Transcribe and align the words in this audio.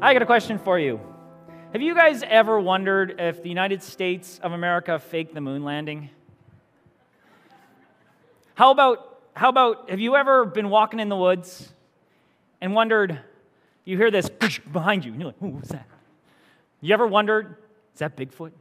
I 0.00 0.12
got 0.12 0.22
a 0.22 0.26
question 0.26 0.60
for 0.60 0.78
you. 0.78 1.00
Have 1.72 1.82
you 1.82 1.92
guys 1.92 2.22
ever 2.22 2.60
wondered 2.60 3.16
if 3.18 3.42
the 3.42 3.48
United 3.48 3.82
States 3.82 4.38
of 4.44 4.52
America 4.52 4.96
faked 5.00 5.34
the 5.34 5.40
moon 5.40 5.64
landing? 5.64 6.10
How 8.54 8.70
about, 8.70 9.18
how 9.34 9.48
about, 9.48 9.90
have 9.90 9.98
you 9.98 10.14
ever 10.14 10.44
been 10.44 10.70
walking 10.70 11.00
in 11.00 11.08
the 11.08 11.16
woods 11.16 11.68
and 12.60 12.76
wondered, 12.76 13.18
you 13.84 13.96
hear 13.96 14.12
this 14.12 14.28
behind 14.72 15.04
you, 15.04 15.10
and 15.10 15.20
you're 15.20 15.30
like, 15.30 15.40
who 15.40 15.48
was 15.48 15.68
that? 15.70 15.88
You 16.80 16.94
ever 16.94 17.08
wondered, 17.08 17.56
is 17.92 17.98
that 17.98 18.16
Bigfoot? 18.16 18.52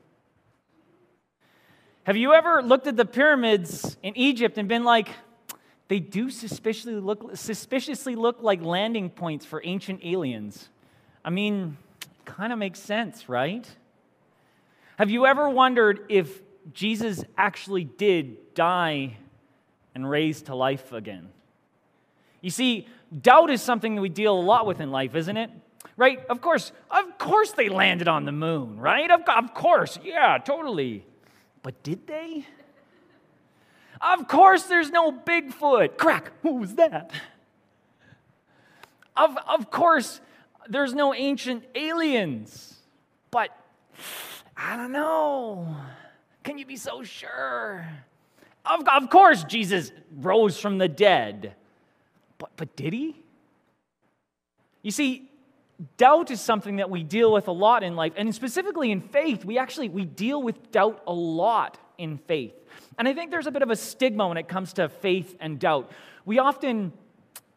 Have 2.06 2.18
you 2.18 2.34
ever 2.34 2.64
looked 2.64 2.88
at 2.88 2.98
the 2.98 3.06
pyramids 3.06 3.96
in 4.02 4.18
Egypt 4.18 4.58
and 4.58 4.68
been 4.68 4.84
like, 4.84 5.10
they 5.88 6.00
do 6.00 6.32
suspiciously 6.32 6.96
look, 6.96 7.38
suspiciously 7.38 8.16
look 8.16 8.42
like 8.42 8.64
landing 8.64 9.12
points 9.12 9.46
for 9.46 9.62
ancient 9.64 10.00
aliens? 10.04 10.70
I 11.28 11.30
mean, 11.30 11.76
kind 12.24 12.54
of 12.54 12.58
makes 12.58 12.80
sense, 12.80 13.28
right? 13.28 13.68
Have 14.98 15.12
you 15.12 15.26
ever 15.26 15.50
wondered 15.50 16.06
if 16.08 16.42
Jesus 16.74 17.22
actually 17.38 17.84
did 17.84 18.54
die 18.54 19.18
and 19.94 20.10
raise 20.10 20.44
to 20.44 20.56
life 20.56 20.94
again? 20.94 21.28
You 22.40 22.50
see, 22.50 22.88
doubt 23.22 23.50
is 23.50 23.62
something 23.62 23.96
that 23.96 24.02
we 24.02 24.08
deal 24.08 24.40
a 24.40 24.40
lot 24.40 24.66
with 24.66 24.80
in 24.80 24.90
life, 24.90 25.16
isn't 25.16 25.36
it? 25.36 25.52
Right? 25.98 26.26
Of 26.30 26.40
course, 26.40 26.72
of 26.90 27.18
course 27.18 27.52
they 27.52 27.68
landed 27.68 28.08
on 28.08 28.24
the 28.24 28.32
moon, 28.32 28.80
right? 28.80 29.12
Of, 29.12 29.24
of 29.28 29.54
course, 29.54 30.00
yeah, 30.02 30.38
totally. 30.38 31.06
But 31.62 31.84
did 31.84 32.08
they? 32.08 32.46
Of 34.00 34.30
course, 34.30 34.64
there's 34.64 34.92
no 34.92 35.12
Bigfoot. 35.12 35.98
Crack, 35.98 36.32
who 36.42 36.54
was 36.54 36.76
that? 36.76 37.12
Of, 39.18 39.38
of 39.46 39.70
course, 39.72 40.22
there's 40.70 40.94
no 40.94 41.14
ancient 41.14 41.64
aliens. 41.76 42.78
But 43.32 43.50
I 44.56 44.76
don't 44.76 44.92
know. 44.92 45.76
Can 46.44 46.58
you 46.58 46.66
be 46.66 46.78
so 46.78 47.04
sure? 47.04 47.88
Of, 48.66 48.88
of 48.88 49.10
course, 49.10 49.44
Jesus 49.44 49.92
rose 50.16 50.60
from 50.60 50.78
the 50.78 50.88
dead. 50.88 51.54
But, 52.38 52.52
but 52.56 52.76
did 52.76 52.94
he? 52.94 53.16
You 54.82 54.92
see, 54.92 55.30
doubt 55.98 56.32
is 56.32 56.42
something 56.42 56.78
that 56.78 56.90
we 56.90 57.04
deal 57.04 57.32
with 57.32 57.48
a 57.48 57.52
lot 57.52 57.84
in 57.84 57.96
life 57.96 58.14
and 58.16 58.34
specifically 58.34 58.90
in 58.90 59.00
faith 59.00 59.46
we 59.46 59.60
actually 59.60 59.90
we 59.90 60.06
deal 60.06 60.42
with 60.42 60.72
doubt 60.72 61.04
a 61.06 61.14
lot 61.14 61.78
in 62.00 62.18
faith 62.18 62.54
and 62.98 63.08
i 63.08 63.14
think 63.14 63.30
there's 63.30 63.46
a 63.46 63.52
bit 63.52 63.62
of 63.62 63.70
a 63.70 63.76
stigma 63.76 64.28
when 64.28 64.38
it 64.38 64.48
comes 64.48 64.74
to 64.74 64.90
faith 64.90 65.36
and 65.40 65.60
doubt 65.60 65.92
we 66.26 66.40
often 66.40 66.92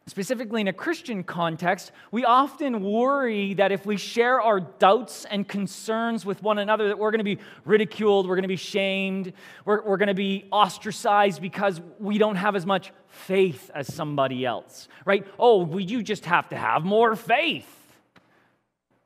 specifically 0.07 0.61
in 0.61 0.69
a 0.69 0.73
Christian 0.73 1.23
context, 1.23 1.93
we 2.11 2.25
often 2.25 2.83
worry 2.83 3.55
that 3.55 3.71
if 3.71 3.87
we 3.87 3.97
share 3.97 4.41
our 4.41 4.61
doubts 4.61 5.25
and 5.25 5.47
concerns 5.47 6.27
with 6.27 6.43
one 6.43 6.59
another, 6.59 6.89
that 6.89 6.99
we're 6.99 7.11
going 7.11 7.19
to 7.19 7.25
be 7.25 7.39
ridiculed, 7.65 8.29
we're 8.29 8.35
going 8.35 8.43
to 8.43 8.49
be 8.49 8.57
shamed, 8.57 9.33
we're, 9.65 9.83
we're 9.83 9.97
going 9.97 10.09
to 10.09 10.15
be 10.15 10.47
ostracized 10.51 11.41
because 11.41 11.81
we 11.99 12.19
don't 12.19 12.37
have 12.37 12.57
as 12.57 12.67
much 12.67 12.93
faith 13.07 13.71
as 13.75 13.93
somebody 13.93 14.45
else, 14.45 14.89
right? 15.05 15.27
Oh, 15.39 15.65
well, 15.65 15.81
you 15.81 16.03
just 16.03 16.25
have 16.25 16.49
to 16.49 16.57
have 16.57 16.85
more 16.85 17.15
faith. 17.15 17.77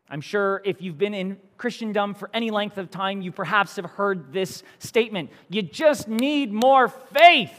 I'm 0.08 0.20
sure 0.20 0.62
if 0.64 0.80
you've 0.80 0.98
been 0.98 1.14
in 1.14 1.38
Christendom 1.56 2.14
for 2.14 2.30
any 2.32 2.50
length 2.50 2.78
of 2.78 2.90
time, 2.90 3.20
you 3.22 3.32
perhaps 3.32 3.76
have 3.76 3.86
heard 3.86 4.32
this 4.32 4.62
statement. 4.78 5.30
You 5.48 5.62
just 5.62 6.08
need 6.08 6.52
more 6.52 6.88
faith. 6.88 7.52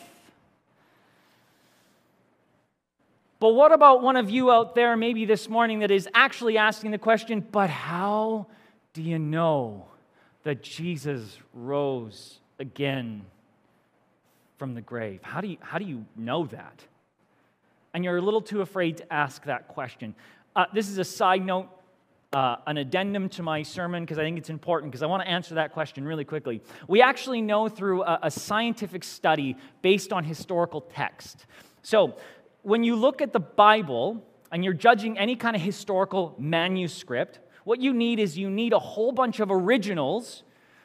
But 3.39 3.49
what 3.49 3.71
about 3.71 4.01
one 4.01 4.15
of 4.15 4.29
you 4.29 4.49
out 4.51 4.75
there, 4.75 4.95
maybe 4.95 5.25
this 5.25 5.49
morning, 5.49 5.79
that 5.79 5.91
is 5.91 6.07
actually 6.13 6.57
asking 6.57 6.91
the 6.91 6.97
question, 6.97 7.45
but 7.51 7.69
how 7.69 8.47
do 8.93 9.01
you 9.01 9.19
know 9.19 9.85
that 10.43 10.63
Jesus 10.63 11.37
rose 11.53 12.39
again 12.59 13.25
from 14.57 14.73
the 14.73 14.81
grave? 14.81 15.19
How 15.21 15.41
do 15.41 15.49
you, 15.49 15.57
how 15.59 15.79
do 15.79 15.85
you 15.85 16.05
know 16.15 16.45
that? 16.45 16.85
And 17.93 18.05
you're 18.05 18.17
a 18.17 18.21
little 18.21 18.41
too 18.41 18.61
afraid 18.61 18.97
to 18.97 19.13
ask 19.13 19.43
that 19.45 19.67
question. 19.67 20.15
Uh, 20.55 20.65
this 20.73 20.89
is 20.89 20.97
a 20.97 21.03
side 21.03 21.45
note, 21.45 21.67
uh, 22.31 22.57
an 22.67 22.77
addendum 22.77 23.27
to 23.29 23.43
my 23.43 23.63
sermon, 23.63 24.03
because 24.03 24.17
I 24.17 24.23
think 24.23 24.37
it's 24.37 24.49
important, 24.49 24.91
because 24.91 25.03
I 25.03 25.07
want 25.07 25.23
to 25.23 25.29
answer 25.29 25.55
that 25.55 25.73
question 25.73 26.05
really 26.05 26.25
quickly. 26.25 26.61
We 26.87 27.01
actually 27.01 27.41
know 27.41 27.67
through 27.67 28.03
a, 28.03 28.19
a 28.23 28.31
scientific 28.31 29.03
study 29.03 29.57
based 29.81 30.13
on 30.13 30.23
historical 30.23 30.81
text. 30.81 31.45
So, 31.81 32.15
when 32.65 32.83
you 32.83 32.95
look 32.95 33.21
at 33.21 33.31
the 33.31 33.39
Bible 33.39 34.25
and 34.51 34.63
you're 34.63 34.73
judging 34.73 35.19
any 35.19 35.35
kind 35.35 35.55
of 35.55 35.61
historical 35.61 36.35
manuscript, 36.39 37.39
what 37.63 37.79
you 37.79 37.93
need 37.93 38.19
is 38.19 38.39
you 38.39 38.49
need 38.49 38.73
a 38.73 38.79
whole 38.79 39.11
bunch 39.11 39.39
of 39.39 39.51
originals 39.51 40.41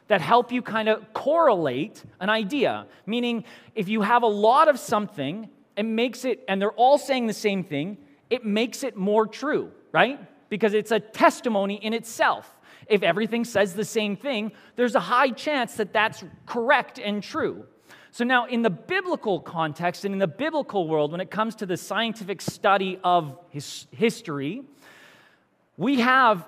that 0.09 0.21
help 0.21 0.53
you 0.53 0.61
kind 0.61 0.91
of 0.91 1.15
correlate 1.15 2.05
an 2.21 2.29
idea. 2.29 2.87
Meaning, 3.07 3.45
if 3.75 3.89
you 3.89 4.03
have 4.03 4.23
a 4.23 4.27
lot 4.27 4.69
of 4.69 4.79
something, 4.79 5.49
it 5.75 5.85
makes 5.85 6.27
it, 6.27 6.45
and 6.49 6.61
they're 6.61 6.73
all 6.73 6.99
saying 6.99 7.27
the 7.27 7.33
same 7.33 7.65
thing, 7.65 7.97
it 8.29 8.45
makes 8.45 8.85
it 8.85 8.95
more 8.95 9.27
true, 9.27 9.71
right? 9.91 10.21
Because 10.51 10.75
it's 10.75 10.91
a 10.91 11.01
testimony 11.01 11.77
in 11.77 11.95
itself. 11.95 12.59
If 12.89 13.03
everything 13.03 13.47
says 13.47 13.73
the 13.73 13.87
same 13.87 14.17
thing, 14.17 14.53
there's 14.77 14.97
a 14.97 15.01
high 15.01 15.31
chance 15.31 15.77
that 15.77 15.95
that's 15.95 16.25
correct 16.45 16.99
and 16.99 17.23
true. 17.23 17.65
So, 18.13 18.25
now 18.25 18.47
in 18.47 18.63
the 18.63 18.71
biblical 18.71 19.41
context 19.41 20.05
and 20.05 20.13
in 20.13 20.19
the 20.19 20.27
biblical 20.27 20.89
world, 20.89 21.13
when 21.13 21.21
it 21.21 21.31
comes 21.31 21.55
to 21.57 21.67
the 21.67 21.77
scientific 21.77 22.41
study 22.41 22.99
of 23.05 23.39
his 23.51 23.87
history, 23.93 24.63
we 25.77 26.01
have 26.01 26.45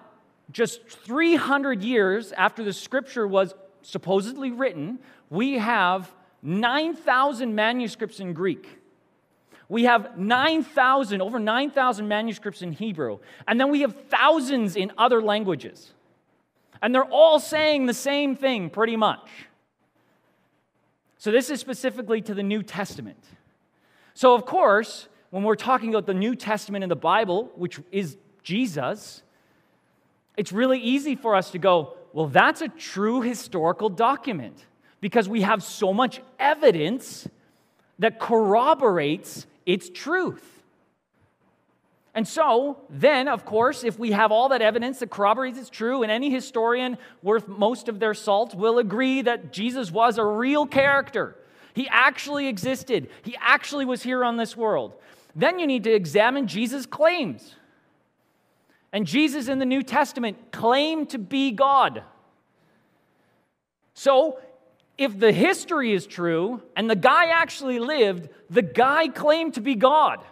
just 0.51 0.87
300 0.89 1.83
years 1.83 2.33
after 2.33 2.65
the 2.65 2.73
scripture 2.73 3.27
was 3.27 3.55
supposedly 3.83 4.51
written, 4.51 4.99
we 5.31 5.59
have 5.59 6.13
9,000 6.43 7.55
manuscripts 7.55 8.21
in 8.21 8.33
Greek. 8.33 8.79
We 9.69 9.85
have 9.85 10.19
9,000, 10.19 11.23
over 11.23 11.39
9,000 11.39 12.07
manuscripts 12.07 12.63
in 12.63 12.73
Hebrew. 12.73 13.21
And 13.49 13.59
then 13.59 13.71
we 13.71 13.81
have 13.81 13.97
thousands 14.11 14.77
in 14.77 14.93
other 14.99 15.23
languages. 15.23 15.93
And 16.83 16.95
they're 16.95 17.05
all 17.05 17.39
saying 17.41 17.87
the 17.87 17.95
same 17.95 18.37
thing 18.37 18.69
pretty 18.69 18.97
much. 18.97 19.31
So, 21.23 21.31
this 21.31 21.51
is 21.51 21.61
specifically 21.61 22.21
to 22.23 22.35
the 22.35 22.43
New 22.43 22.65
Testament. 22.65 23.23
So, 24.13 24.35
of 24.35 24.45
course, 24.45 25.07
when 25.31 25.45
we're 25.45 25.55
talking 25.55 25.91
about 25.91 26.05
the 26.05 26.15
New 26.15 26.35
Testament 26.35 26.83
in 26.83 26.89
the 26.89 26.97
Bible, 26.97 27.49
which 27.55 27.79
is 27.93 28.17
Jesus, 28.43 29.23
it's 30.37 30.51
really 30.51 30.81
easy 30.81 31.15
for 31.15 31.37
us 31.37 31.53
to 31.53 31.61
go, 31.61 31.95
well, 32.13 32.27
that's 32.27 32.61
a 32.61 32.67
true 32.67 33.21
historical 33.21 33.89
document 33.89 34.67
because 35.01 35.29
we 35.29 35.43
have 35.43 35.63
so 35.63 35.95
much 35.95 36.21
evidence 36.41 37.29
that 38.01 38.19
corroborates 38.19 39.47
its 39.65 39.89
truth. 39.91 40.62
And 42.15 42.29
so, 42.29 42.79
then, 42.91 43.27
of 43.27 43.47
course, 43.47 43.85
if 43.85 43.99
we 43.99 44.11
have 44.11 44.31
all 44.33 44.51
that 44.51 44.61
evidence 44.61 44.99
that 44.99 45.11
corroborates 45.11 45.59
it's 45.59 45.71
true, 45.71 46.03
and 46.03 46.13
any 46.13 46.31
historian 46.31 46.99
worth 47.23 47.49
most 47.49 47.89
of 47.89 48.01
their 48.01 48.13
salt 48.13 48.55
will 48.55 48.79
agree 48.79 49.23
that 49.23 49.53
Jesus 49.53 49.91
was 49.91 50.19
a 50.19 50.25
real 50.25 50.67
character, 50.67 51.37
he 51.75 51.89
actually 51.89 52.49
existed, 52.49 53.09
he 53.23 53.35
actually 53.41 53.87
was 53.87 54.03
here 54.03 54.25
on 54.25 54.37
this 54.37 54.55
world, 54.55 54.93
then 55.35 55.59
you 55.59 55.67
need 55.67 55.85
to 55.85 55.93
examine 55.93 56.47
Jesus' 56.47 56.85
claims. 56.85 57.55
And 58.93 59.07
Jesus 59.07 59.49
in 59.49 59.59
the 59.59 59.65
New 59.65 59.83
Testament 59.83 60.53
claimed 60.53 61.09
to 61.11 61.19
be 61.19 61.51
God. 61.51 62.03
So, 63.95 64.39
if 64.99 65.19
the 65.19 65.33
history 65.33 65.95
is 65.95 66.07
true 66.07 66.63
and 66.77 66.91
the 66.91 66.97
guy 66.97 67.29
actually 67.29 67.79
lived, 67.79 68.29
the 68.51 68.61
guy 68.61 69.09
claimed 69.09 69.55
to 69.55 69.63
be 69.63 69.75
God. 69.75 70.23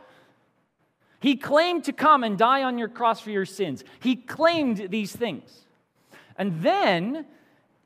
He 1.20 1.36
claimed 1.36 1.84
to 1.84 1.92
come 1.92 2.24
and 2.24 2.36
die 2.36 2.62
on 2.62 2.78
your 2.78 2.88
cross 2.88 3.20
for 3.20 3.30
your 3.30 3.44
sins. 3.44 3.84
He 4.00 4.16
claimed 4.16 4.88
these 4.90 5.14
things. 5.14 5.66
And 6.36 6.62
then, 6.62 7.26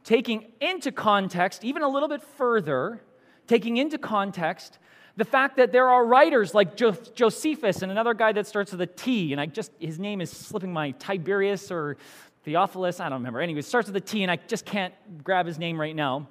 taking 0.04 0.52
into 0.60 0.92
context, 0.92 1.64
even 1.64 1.82
a 1.82 1.88
little 1.88 2.08
bit 2.08 2.22
further, 2.22 3.02
taking 3.46 3.76
into 3.76 3.98
context 3.98 4.78
the 5.16 5.24
fact 5.24 5.56
that 5.56 5.70
there 5.70 5.88
are 5.88 6.04
writers 6.04 6.54
like 6.54 6.76
Josephus 6.76 7.82
and 7.82 7.92
another 7.92 8.14
guy 8.14 8.32
that 8.32 8.46
starts 8.46 8.72
with 8.72 8.80
a 8.80 8.86
T, 8.86 9.32
and 9.32 9.40
I 9.40 9.46
just, 9.46 9.70
his 9.78 9.98
name 9.98 10.20
is 10.20 10.30
slipping 10.30 10.72
my 10.72 10.90
Tiberius 10.92 11.70
or 11.70 11.96
Theophilus, 12.44 12.98
I 13.00 13.08
don't 13.08 13.18
remember. 13.18 13.40
Anyway, 13.40 13.60
it 13.60 13.64
starts 13.64 13.86
with 13.86 13.96
a 13.96 14.00
T, 14.00 14.22
and 14.22 14.30
I 14.30 14.36
just 14.36 14.64
can't 14.64 14.92
grab 15.22 15.46
his 15.46 15.58
name 15.58 15.80
right 15.80 15.94
now, 15.94 16.28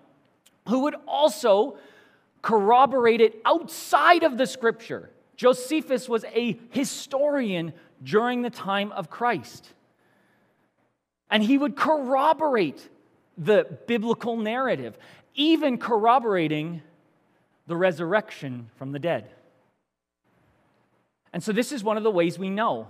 who 0.68 0.82
would 0.82 0.96
also 1.08 1.78
corroborate 2.42 3.22
it 3.22 3.42
outside 3.46 4.24
of 4.24 4.38
the 4.38 4.46
scripture. 4.46 5.10
Josephus 5.36 6.08
was 6.08 6.26
a 6.34 6.60
historian 6.70 7.74
during 8.04 8.42
the 8.42 8.50
time 8.50 8.92
of 8.92 9.10
Christ. 9.10 9.68
And 11.30 11.44
he 11.44 11.58
would 11.58 11.76
corroborate 11.76 12.90
the 13.38 13.66
biblical 13.88 14.38
narrative, 14.38 14.98
even 15.34 15.78
corroborating 15.78 16.82
the 17.68 17.76
resurrection 17.76 18.70
from 18.76 18.92
the 18.92 19.00
dead. 19.00 19.30
And 21.32 21.44
so, 21.44 21.52
this 21.52 21.72
is 21.72 21.84
one 21.84 21.98
of 21.98 22.04
the 22.04 22.12
ways 22.12 22.38
we 22.38 22.50
know, 22.50 22.88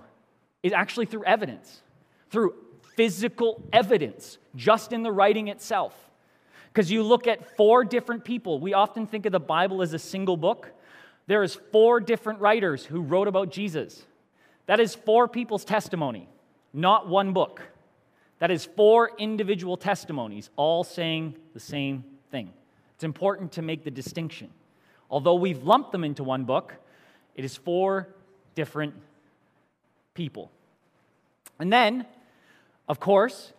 is 0.62 0.74
actually 0.74 1.06
through 1.06 1.24
evidence, 1.24 1.81
through 2.30 2.56
physical 2.95 3.63
evidence, 3.72 4.38
just 4.56 4.92
in 4.92 5.04
the 5.04 5.12
writing 5.12 5.48
itself. 5.48 5.95
Because 6.74 6.92
you 6.92 7.04
look 7.04 7.28
at 7.28 7.56
four 7.56 7.86
different 7.86 8.25
people. 8.25 8.60
We 8.60 8.74
often 8.74 9.07
think 9.07 9.25
of 9.25 9.31
the 9.31 9.40
Bible 9.40 9.81
as 9.81 9.94
a 9.94 10.00
single 10.00 10.36
book. 10.36 10.72
There 11.28 11.44
is 11.44 11.58
four 11.72 12.00
different 12.00 12.40
writers 12.40 12.86
who 12.86 13.02
wrote 13.02 13.28
about 13.28 13.52
Jesus. 13.52 14.04
That 14.66 14.80
is 14.80 14.96
four 14.96 15.28
people's 15.28 15.66
testimony, 15.66 16.28
not 16.74 17.08
one 17.08 17.34
book. 17.34 17.62
That 18.40 18.52
is 18.52 18.66
four 18.66 19.12
individual 19.18 19.78
testimonies, 19.78 20.50
all 20.56 20.84
saying 20.84 21.36
the 21.54 21.60
same 21.60 22.04
thing. 22.30 22.52
It's 22.96 23.04
important 23.04 23.54
to 23.54 23.62
make 23.62 23.84
the 23.84 23.92
distinction. 23.92 24.50
Although 25.10 25.36
we've 25.36 25.64
lumped 25.64 25.92
them 25.92 26.04
into 26.04 26.24
one 26.24 26.44
book, 26.44 26.74
it 27.36 27.46
is 27.46 27.56
four 27.56 28.10
different 28.56 28.94
people. 30.14 30.52
And 31.60 31.72
then, 31.72 32.06
of 32.88 33.00
course, 33.00 33.54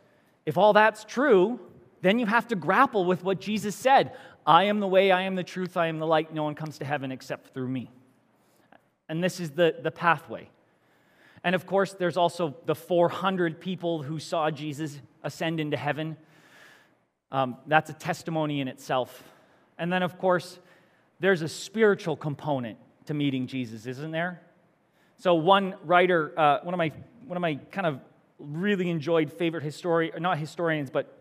if 0.46 0.58
all 0.58 0.72
that's 0.72 1.04
true, 1.04 1.60
then 2.02 2.18
you 2.18 2.26
have 2.26 2.48
to 2.48 2.56
grapple 2.56 3.04
with 3.04 3.24
what 3.24 3.40
Jesus 3.40 3.74
said 3.74 4.12
I 4.46 4.64
am 4.64 4.80
the 4.80 4.86
way, 4.86 5.10
I 5.10 5.22
am 5.22 5.34
the 5.34 5.44
truth, 5.44 5.76
I 5.76 5.86
am 5.86 5.98
the 5.98 6.06
light. 6.06 6.32
No 6.32 6.42
one 6.42 6.54
comes 6.54 6.78
to 6.78 6.84
heaven 6.84 7.10
except 7.12 7.54
through 7.54 7.68
me. 7.68 7.90
And 9.08 9.22
this 9.22 9.40
is 9.40 9.50
the, 9.50 9.76
the 9.82 9.90
pathway. 9.90 10.48
And 11.42 11.54
of 11.54 11.66
course, 11.66 11.92
there's 11.92 12.16
also 12.16 12.54
the 12.64 12.74
400 12.74 13.60
people 13.60 14.02
who 14.02 14.18
saw 14.18 14.50
Jesus 14.50 14.98
ascend 15.22 15.60
into 15.60 15.76
heaven. 15.76 16.16
Um, 17.30 17.56
that's 17.66 17.90
a 17.90 17.94
testimony 17.94 18.60
in 18.60 18.68
itself. 18.68 19.22
And 19.78 19.92
then, 19.92 20.02
of 20.02 20.18
course, 20.18 20.58
there's 21.20 21.42
a 21.42 21.48
spiritual 21.48 22.16
component 22.16 22.78
to 23.06 23.14
meeting 23.14 23.46
Jesus, 23.46 23.86
isn't 23.86 24.10
there? 24.10 24.40
So, 25.18 25.34
one 25.34 25.74
writer, 25.84 26.32
uh, 26.38 26.60
one, 26.62 26.74
of 26.74 26.78
my, 26.78 26.92
one 27.26 27.36
of 27.36 27.40
my 27.40 27.56
kind 27.70 27.86
of 27.86 28.00
really 28.38 28.90
enjoyed 28.90 29.32
favorite 29.32 29.62
historian, 29.62 30.22
not 30.22 30.38
historians, 30.38 30.90
but 30.90 31.13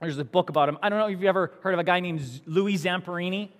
there's 0.00 0.18
a 0.18 0.24
book 0.24 0.50
about 0.50 0.68
him. 0.68 0.78
I 0.82 0.88
don't 0.88 0.98
know 0.98 1.06
if 1.06 1.12
you've 1.12 1.24
ever 1.24 1.52
heard 1.62 1.74
of 1.74 1.80
a 1.80 1.84
guy 1.84 2.00
named 2.00 2.22
Louis 2.46 2.74
Zamperini. 2.74 3.50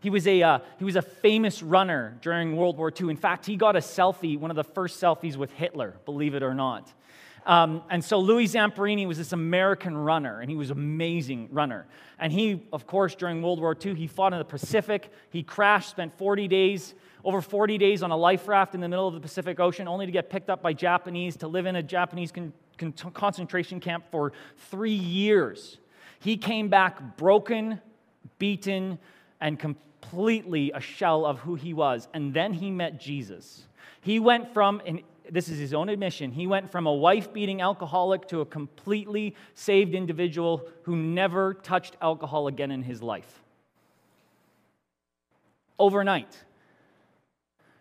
He 0.00 0.10
was, 0.10 0.26
a, 0.26 0.42
uh, 0.42 0.58
he 0.78 0.84
was 0.84 0.96
a 0.96 1.02
famous 1.02 1.62
runner 1.62 2.16
during 2.22 2.56
World 2.56 2.78
War 2.78 2.92
II. 2.98 3.10
In 3.10 3.16
fact, 3.16 3.46
he 3.46 3.56
got 3.56 3.76
a 3.76 3.80
selfie, 3.80 4.38
one 4.38 4.50
of 4.50 4.56
the 4.56 4.64
first 4.64 5.02
selfies 5.02 5.36
with 5.36 5.52
Hitler, 5.52 5.96
believe 6.04 6.34
it 6.34 6.42
or 6.42 6.54
not. 6.54 6.92
Um, 7.44 7.82
and 7.90 8.04
so 8.04 8.18
Louis 8.18 8.48
Zamperini 8.48 9.06
was 9.06 9.18
this 9.18 9.32
American 9.32 9.96
runner, 9.96 10.40
and 10.40 10.50
he 10.50 10.56
was 10.56 10.70
an 10.70 10.78
amazing 10.78 11.48
runner. 11.52 11.86
And 12.18 12.32
he, 12.32 12.62
of 12.72 12.86
course, 12.86 13.14
during 13.14 13.42
World 13.42 13.60
War 13.60 13.76
II, 13.84 13.94
he 13.94 14.06
fought 14.06 14.32
in 14.32 14.38
the 14.38 14.44
Pacific. 14.44 15.12
He 15.30 15.42
crashed, 15.42 15.90
spent 15.90 16.16
40 16.18 16.48
days, 16.48 16.94
over 17.26 17.42
40 17.42 17.76
days 17.76 18.04
on 18.04 18.12
a 18.12 18.16
life 18.16 18.46
raft 18.46 18.76
in 18.76 18.80
the 18.80 18.88
middle 18.88 19.08
of 19.08 19.12
the 19.12 19.20
Pacific 19.20 19.58
Ocean, 19.58 19.88
only 19.88 20.06
to 20.06 20.12
get 20.12 20.30
picked 20.30 20.48
up 20.48 20.62
by 20.62 20.72
Japanese, 20.72 21.36
to 21.38 21.48
live 21.48 21.66
in 21.66 21.74
a 21.74 21.82
Japanese 21.82 22.30
con- 22.30 22.52
con- 22.78 22.92
concentration 22.92 23.80
camp 23.80 24.04
for 24.12 24.32
three 24.70 24.92
years. 24.92 25.78
He 26.20 26.36
came 26.36 26.68
back 26.68 27.16
broken, 27.16 27.80
beaten, 28.38 29.00
and 29.40 29.58
completely 29.58 30.70
a 30.70 30.80
shell 30.80 31.26
of 31.26 31.40
who 31.40 31.56
he 31.56 31.74
was. 31.74 32.06
And 32.14 32.32
then 32.32 32.52
he 32.52 32.70
met 32.70 33.00
Jesus. 33.00 33.64
He 34.02 34.20
went 34.20 34.54
from, 34.54 34.80
and 34.86 35.02
this 35.28 35.48
is 35.48 35.58
his 35.58 35.74
own 35.74 35.88
admission, 35.88 36.30
he 36.30 36.46
went 36.46 36.70
from 36.70 36.86
a 36.86 36.94
wife 36.94 37.32
beating 37.32 37.60
alcoholic 37.60 38.28
to 38.28 38.40
a 38.40 38.46
completely 38.46 39.34
saved 39.56 39.96
individual 39.96 40.68
who 40.84 40.94
never 40.94 41.54
touched 41.54 41.96
alcohol 42.00 42.46
again 42.46 42.70
in 42.70 42.84
his 42.84 43.02
life. 43.02 43.42
Overnight. 45.76 46.45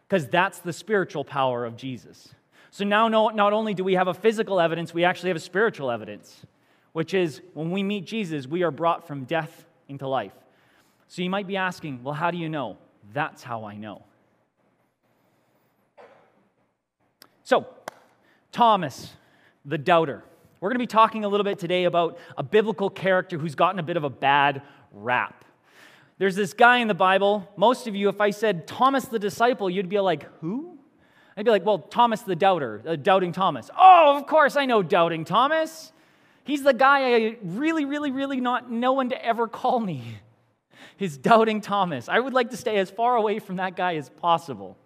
Because 0.08 0.28
that's 0.28 0.60
the 0.60 0.74
spiritual 0.74 1.24
power 1.24 1.66
of 1.66 1.76
Jesus. 1.76 2.34
So 2.72 2.84
now, 2.84 3.08
not 3.08 3.54
only 3.54 3.74
do 3.74 3.84
we 3.84 3.94
have 3.94 4.08
a 4.08 4.14
physical 4.14 4.60
evidence, 4.60 4.94
we 4.94 5.04
actually 5.04 5.30
have 5.30 5.38
a 5.38 5.42
spiritual 5.42 5.90
evidence, 5.90 6.46
which 6.94 7.14
is 7.14 7.42
when 7.54 7.72
we 7.72 7.84
meet 7.84 8.06
Jesus, 8.06 8.48
we 8.48 8.64
are 8.64 8.72
brought 8.72 9.08
from 9.08 9.24
death 9.24 9.66
into 9.88 10.08
life. 10.08 10.34
So 11.08 11.22
you 11.22 11.30
might 11.30 11.48
be 11.48 11.58
asking, 11.58 12.04
well, 12.04 12.14
how 12.14 12.32
do 12.32 12.38
you 12.38 12.50
know? 12.50 12.78
That's 13.14 13.44
how 13.44 13.64
I 13.64 13.78
know. 13.78 14.04
So, 17.44 17.68
Thomas, 18.52 19.14
the 19.64 19.78
doubter. 19.78 20.24
We're 20.60 20.70
going 20.70 20.80
to 20.80 20.84
be 20.84 20.88
talking 20.88 21.26
a 21.26 21.28
little 21.28 21.44
bit 21.44 21.60
today 21.60 21.84
about 21.84 22.18
a 22.38 22.44
biblical 22.44 22.90
character 22.90 23.38
who's 23.38 23.56
gotten 23.56 23.80
a 23.80 23.84
bit 23.84 23.98
of 23.98 24.04
a 24.04 24.10
bad 24.10 24.64
rap. 24.92 25.46
There's 26.18 26.36
this 26.36 26.54
guy 26.54 26.78
in 26.78 26.88
the 26.88 26.94
Bible. 26.94 27.52
Most 27.58 27.88
of 27.88 27.96
you, 27.96 28.08
if 28.08 28.22
I 28.22 28.30
said 28.30 28.68
Thomas 28.68 29.06
the 29.06 29.20
disciple, 29.20 29.70
you'd 29.70 29.90
be 29.90 30.00
like, 30.00 30.24
who? 30.40 30.78
I'd 31.36 31.44
be 31.44 31.52
like, 31.52 31.66
well, 31.66 31.80
Thomas 31.80 32.22
the 32.22 32.36
doubter, 32.36 32.82
uh, 32.88 32.96
doubting 32.96 33.34
Thomas. 33.34 33.70
Oh, 33.78 34.18
of 34.18 34.26
course 34.26 34.56
I 34.56 34.66
know 34.66 34.82
doubting 34.82 35.26
Thomas. 35.26 35.92
He's 36.46 36.64
the 36.64 36.74
guy 36.74 37.16
I 37.16 37.38
really, 37.44 37.84
really, 37.84 38.12
really 38.12 38.40
not 38.40 38.72
no 38.72 38.94
one 38.94 39.10
to 39.10 39.26
ever 39.26 39.48
call 39.48 39.80
me. 39.80 40.04
He's 40.98 41.18
doubting 41.18 41.60
Thomas. 41.60 42.08
I 42.08 42.20
would 42.20 42.34
like 42.34 42.52
to 42.52 42.58
stay 42.58 42.78
as 42.78 42.90
far 42.90 43.18
away 43.18 43.40
from 43.40 43.58
that 43.58 43.76
guy 43.76 43.96
as 43.96 44.08
possible. 44.08 44.78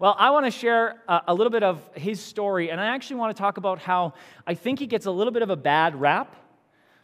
Well, 0.00 0.16
I 0.18 0.30
want 0.30 0.46
to 0.46 0.50
share 0.50 1.02
a 1.08 1.32
little 1.32 1.50
bit 1.50 1.62
of 1.62 1.80
his 1.94 2.20
story, 2.20 2.70
and 2.70 2.80
I 2.80 2.86
actually 2.86 3.16
want 3.16 3.34
to 3.34 3.40
talk 3.40 3.56
about 3.56 3.78
how 3.78 4.14
I 4.46 4.54
think 4.54 4.78
he 4.78 4.86
gets 4.86 5.06
a 5.06 5.10
little 5.10 5.32
bit 5.32 5.42
of 5.42 5.50
a 5.50 5.56
bad 5.56 5.98
rap 5.98 6.34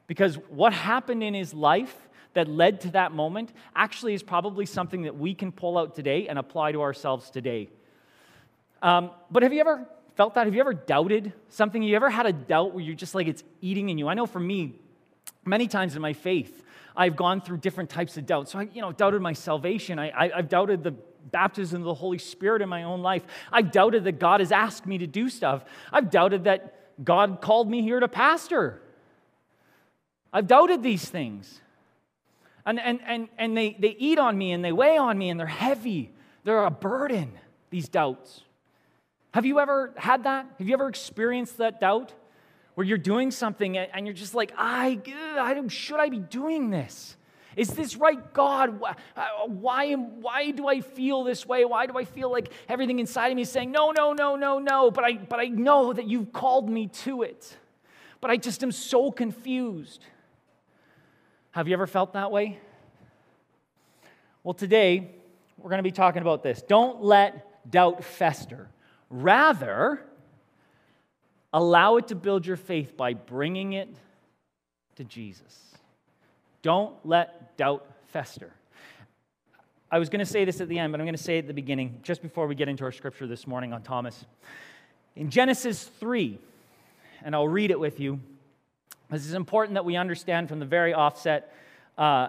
because 0.08 0.34
what 0.48 0.72
happened 0.72 1.22
in 1.22 1.32
his 1.32 1.54
life 1.54 2.08
that 2.34 2.48
led 2.48 2.80
to 2.82 2.90
that 2.92 3.12
moment 3.12 3.52
actually 3.74 4.14
is 4.14 4.22
probably 4.22 4.66
something 4.66 5.02
that 5.02 5.16
we 5.16 5.34
can 5.34 5.52
pull 5.52 5.78
out 5.78 5.94
today 5.94 6.28
and 6.28 6.38
apply 6.38 6.72
to 6.72 6.82
ourselves 6.82 7.30
today. 7.30 7.68
Um, 8.80 9.10
but 9.30 9.42
have 9.42 9.52
you 9.52 9.60
ever 9.60 9.86
felt 10.16 10.34
that? 10.34 10.46
Have 10.46 10.54
you 10.54 10.60
ever 10.60 10.74
doubted 10.74 11.32
something? 11.48 11.82
You 11.82 11.96
ever 11.96 12.10
had 12.10 12.26
a 12.26 12.32
doubt 12.32 12.74
where 12.74 12.82
you're 12.82 12.94
just 12.94 13.14
like 13.14 13.26
it's 13.26 13.44
eating 13.60 13.88
in 13.88 13.98
you? 13.98 14.08
I 14.08 14.14
know 14.14 14.26
for 14.26 14.40
me, 14.40 14.74
many 15.44 15.68
times 15.68 15.94
in 15.94 16.02
my 16.02 16.12
faith, 16.12 16.64
I've 16.96 17.16
gone 17.16 17.40
through 17.40 17.58
different 17.58 17.90
types 17.90 18.16
of 18.16 18.26
doubts. 18.26 18.52
So 18.52 18.58
I, 18.58 18.68
you 18.72 18.82
know, 18.82 18.92
doubted 18.92 19.22
my 19.22 19.32
salvation. 19.32 19.98
I, 19.98 20.10
I, 20.10 20.38
I've 20.38 20.48
doubted 20.48 20.82
the 20.82 20.92
baptism 21.30 21.80
of 21.80 21.86
the 21.86 21.94
Holy 21.94 22.18
Spirit 22.18 22.62
in 22.62 22.68
my 22.68 22.82
own 22.82 23.02
life. 23.02 23.24
I've 23.50 23.72
doubted 23.72 24.04
that 24.04 24.18
God 24.18 24.40
has 24.40 24.52
asked 24.52 24.86
me 24.86 24.98
to 24.98 25.06
do 25.06 25.28
stuff. 25.28 25.64
I've 25.92 26.10
doubted 26.10 26.44
that 26.44 27.04
God 27.04 27.40
called 27.40 27.70
me 27.70 27.82
here 27.82 28.00
to 28.00 28.08
pastor. 28.08 28.82
I've 30.32 30.46
doubted 30.46 30.82
these 30.82 31.08
things. 31.08 31.60
And, 32.64 32.78
and, 32.78 33.00
and, 33.04 33.28
and 33.38 33.56
they, 33.56 33.76
they 33.78 33.96
eat 33.98 34.18
on 34.18 34.38
me 34.38 34.52
and 34.52 34.64
they 34.64 34.72
weigh 34.72 34.96
on 34.96 35.18
me 35.18 35.30
and 35.30 35.38
they're 35.38 35.46
heavy. 35.46 36.12
They're 36.44 36.64
a 36.64 36.70
burden, 36.70 37.32
these 37.70 37.88
doubts. 37.88 38.42
Have 39.34 39.46
you 39.46 39.58
ever 39.60 39.92
had 39.96 40.24
that? 40.24 40.46
Have 40.58 40.68
you 40.68 40.74
ever 40.74 40.88
experienced 40.88 41.58
that 41.58 41.80
doubt? 41.80 42.12
Where 42.74 42.86
you're 42.86 42.98
doing 42.98 43.30
something 43.30 43.76
and 43.76 44.06
you're 44.06 44.14
just 44.14 44.34
like, 44.34 44.52
I, 44.56 44.98
I 45.36 45.60
should 45.68 46.00
I 46.00 46.08
be 46.08 46.20
doing 46.20 46.70
this? 46.70 47.16
Is 47.56 47.68
this 47.68 47.96
right, 47.96 48.32
God? 48.32 48.80
Uh, 48.82 49.24
why, 49.46 49.92
why, 49.94 49.94
why 49.94 50.50
do 50.50 50.66
I 50.66 50.80
feel 50.80 51.22
this 51.24 51.46
way? 51.46 51.64
Why 51.64 51.86
do 51.86 51.98
I 51.98 52.04
feel 52.04 52.30
like 52.30 52.50
everything 52.68 52.98
inside 52.98 53.28
of 53.28 53.36
me 53.36 53.42
is 53.42 53.50
saying, 53.50 53.70
no, 53.70 53.90
no, 53.90 54.12
no, 54.12 54.36
no, 54.36 54.58
no? 54.58 54.90
But 54.90 55.04
I, 55.04 55.14
but 55.14 55.38
I 55.38 55.48
know 55.48 55.92
that 55.92 56.06
you've 56.06 56.32
called 56.32 56.70
me 56.70 56.86
to 56.86 57.22
it. 57.22 57.56
But 58.20 58.30
I 58.30 58.36
just 58.36 58.62
am 58.62 58.72
so 58.72 59.10
confused. 59.10 60.04
Have 61.52 61.68
you 61.68 61.74
ever 61.74 61.86
felt 61.86 62.14
that 62.14 62.32
way? 62.32 62.58
Well, 64.42 64.54
today 64.54 65.10
we're 65.58 65.68
going 65.68 65.80
to 65.80 65.82
be 65.82 65.92
talking 65.92 66.22
about 66.22 66.42
this. 66.42 66.62
Don't 66.62 67.02
let 67.02 67.70
doubt 67.70 68.02
fester. 68.04 68.68
Rather, 69.10 70.02
allow 71.52 71.96
it 71.98 72.08
to 72.08 72.14
build 72.14 72.46
your 72.46 72.56
faith 72.56 72.96
by 72.96 73.12
bringing 73.12 73.74
it 73.74 73.94
to 74.96 75.04
Jesus. 75.04 75.58
Don't 76.62 76.94
let 77.04 77.54
doubt 77.58 77.86
fester. 78.06 78.50
I 79.90 79.98
was 79.98 80.08
going 80.08 80.20
to 80.20 80.26
say 80.26 80.46
this 80.46 80.62
at 80.62 80.68
the 80.68 80.78
end, 80.78 80.90
but 80.90 81.02
I'm 81.02 81.06
going 81.06 81.14
to 81.14 81.22
say 81.22 81.36
it 81.36 81.40
at 81.40 81.48
the 81.48 81.54
beginning, 81.54 82.00
just 82.02 82.22
before 82.22 82.46
we 82.46 82.54
get 82.54 82.70
into 82.70 82.84
our 82.84 82.92
scripture 82.92 83.26
this 83.26 83.46
morning 83.46 83.74
on 83.74 83.82
Thomas. 83.82 84.24
In 85.16 85.28
Genesis 85.28 85.84
3, 85.84 86.38
and 87.22 87.34
I'll 87.34 87.46
read 87.46 87.70
it 87.70 87.78
with 87.78 88.00
you, 88.00 88.20
this 89.10 89.26
is 89.26 89.34
important 89.34 89.74
that 89.74 89.84
we 89.84 89.96
understand 89.96 90.48
from 90.48 90.58
the 90.58 90.66
very 90.66 90.94
offset 90.94 91.54
uh, 91.98 92.28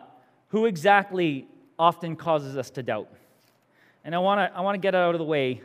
who 0.50 0.66
exactly 0.66 1.48
often 1.80 2.16
causes 2.16 2.58
us 2.58 2.70
to 2.72 2.84
doubt. 2.84 3.10
And 4.04 4.14
I 4.14 4.20
want 4.20 4.40
to 4.40 4.58
I 4.58 4.62
want 4.62 4.76
to 4.76 4.80
get 4.80 4.96
out 4.96 5.16
of 5.16 5.20
the 5.20 5.26
way 5.26 5.62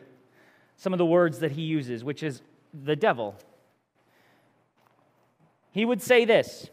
some 0.76 0.92
of 0.92 0.98
the 0.98 1.06
words 1.06 1.40
that 1.40 1.52
he 1.52 1.62
uses, 1.62 2.04
which 2.04 2.22
is 2.22 2.40
the 2.72 2.96
devil. 2.96 3.34
He 5.72 5.84
would 5.84 6.00
say 6.00 6.24
this 6.24 6.70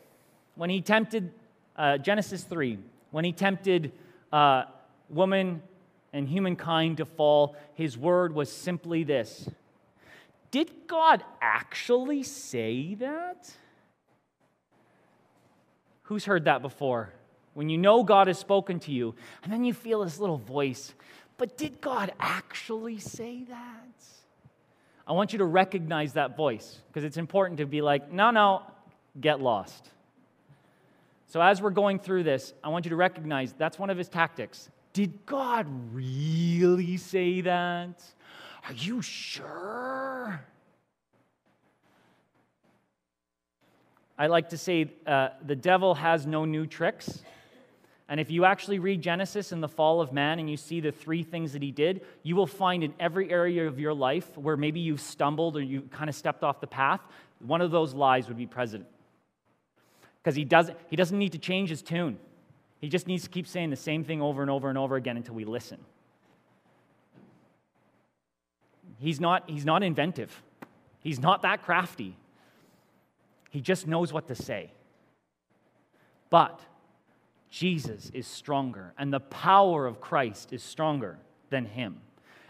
when 0.56 0.70
he 0.70 0.82
tempted 0.82 1.32
uh, 1.75 1.98
Genesis 1.98 2.44
3, 2.44 2.80
when 3.12 3.25
he 3.25 3.32
tempted 3.32 3.92
uh, 4.32 4.63
woman 5.10 5.62
and 6.13 6.27
humankind 6.27 6.98
to 6.98 7.06
fall, 7.06 7.56
his 7.74 7.98
word 7.98 8.34
was 8.34 8.51
simply 8.51 9.04
this 9.04 9.50
Did 10.51 10.72
God 10.88 11.24
actually 11.42 12.24
say 12.24 12.96
that? 12.96 13.54
Who's 16.05 16.25
heard 16.25 16.45
that 16.45 16.62
before? 16.62 17.13
When 17.53 17.69
you 17.69 17.77
know 17.77 18.03
God 18.03 18.27
has 18.27 18.38
spoken 18.38 18.79
to 18.81 18.91
you, 18.91 19.15
and 19.43 19.51
then 19.51 19.63
you 19.63 19.74
feel 19.74 20.03
this 20.03 20.19
little 20.19 20.38
voice, 20.38 20.93
but 21.38 21.57
did 21.57 21.81
God 21.81 22.12
actually 22.19 23.00
say 23.00 23.43
that? 23.45 24.05
I 25.07 25.13
want 25.13 25.33
you 25.33 25.39
to 25.39 25.45
recognize 25.45 26.13
that 26.13 26.35
voice 26.35 26.79
because 26.88 27.03
it's 27.03 27.17
important 27.17 27.59
to 27.59 27.65
be 27.65 27.81
like, 27.81 28.12
no, 28.12 28.31
no, 28.31 28.63
get 29.19 29.39
lost. 29.39 29.89
So, 31.27 31.41
as 31.41 31.62
we're 31.62 31.71
going 31.71 32.00
through 32.00 32.24
this, 32.24 32.53
I 32.63 32.69
want 32.69 32.85
you 32.85 32.89
to 32.89 32.95
recognize 32.95 33.53
that's 33.53 33.77
one 33.77 33.89
of 33.89 33.97
his 33.97 34.09
tactics. 34.09 34.69
Did 34.93 35.25
God 35.25 35.67
really 35.93 36.97
say 36.97 37.41
that? 37.41 38.03
Are 38.67 38.74
you 38.74 39.01
sure? 39.01 40.41
I 44.17 44.27
like 44.27 44.50
to 44.50 44.57
say 44.57 44.91
uh, 45.05 45.29
the 45.45 45.55
devil 45.55 45.95
has 45.95 46.25
no 46.25 46.45
new 46.45 46.65
tricks. 46.65 47.22
And 48.07 48.19
if 48.19 48.29
you 48.29 48.45
actually 48.45 48.79
read 48.79 49.01
Genesis 49.01 49.51
and 49.51 49.63
the 49.63 49.67
fall 49.67 50.00
of 50.00 50.13
man 50.13 50.39
and 50.39 50.50
you 50.50 50.57
see 50.57 50.79
the 50.79 50.91
three 50.91 51.24
things 51.24 51.53
that 51.53 51.62
he 51.62 51.72
did, 51.72 52.01
you 52.24 52.36
will 52.36 52.48
find 52.48 52.84
in 52.84 52.93
every 53.00 53.31
area 53.31 53.67
of 53.67 53.79
your 53.79 53.93
life 53.93 54.38
where 54.38 54.55
maybe 54.55 54.79
you've 54.79 55.01
stumbled 55.01 55.57
or 55.57 55.62
you 55.62 55.81
kind 55.91 56.10
of 56.10 56.15
stepped 56.15 56.43
off 56.43 56.62
the 56.62 56.67
path, 56.67 57.01
one 57.39 57.62
of 57.62 57.72
those 57.72 57.93
lies 57.93 58.27
would 58.27 58.38
be 58.38 58.45
present. 58.45 58.86
Because 60.22 60.36
he 60.36 60.45
doesn't, 60.45 60.77
he 60.89 60.95
doesn't 60.95 61.17
need 61.17 61.31
to 61.31 61.39
change 61.39 61.69
his 61.69 61.81
tune. 61.81 62.19
He 62.79 62.89
just 62.89 63.07
needs 63.07 63.24
to 63.24 63.29
keep 63.29 63.48
saying 63.48 63.72
the 63.72 63.75
same 63.75 64.03
thing 64.03 64.22
over 64.22 64.41
and 64.41 64.51
over 64.51 64.69
and 64.69 64.77
over 64.77 64.95
again 64.95 65.17
until 65.17 65.34
we 65.34 65.45
listen. 65.45 65.79
He's 69.00 69.19
not, 69.19 69.50
he's 69.50 69.65
not 69.65 69.84
inventive, 69.84 70.41
he's 71.01 71.19
not 71.19 71.41
that 71.41 71.63
crafty. 71.63 72.15
He 73.55 73.62
just 73.62 73.88
knows 73.88 74.12
what 74.12 74.27
to 74.27 74.35
say. 74.35 74.69
But 76.29 76.59
Jesus 77.50 78.12
is 78.13 78.27
stronger, 78.27 78.93
and 78.97 79.13
the 79.13 79.21
power 79.21 79.88
of 79.88 80.01
Christ 80.01 80.51
is 80.51 80.62
stronger 80.62 81.19
than 81.50 81.63
him. 81.63 82.01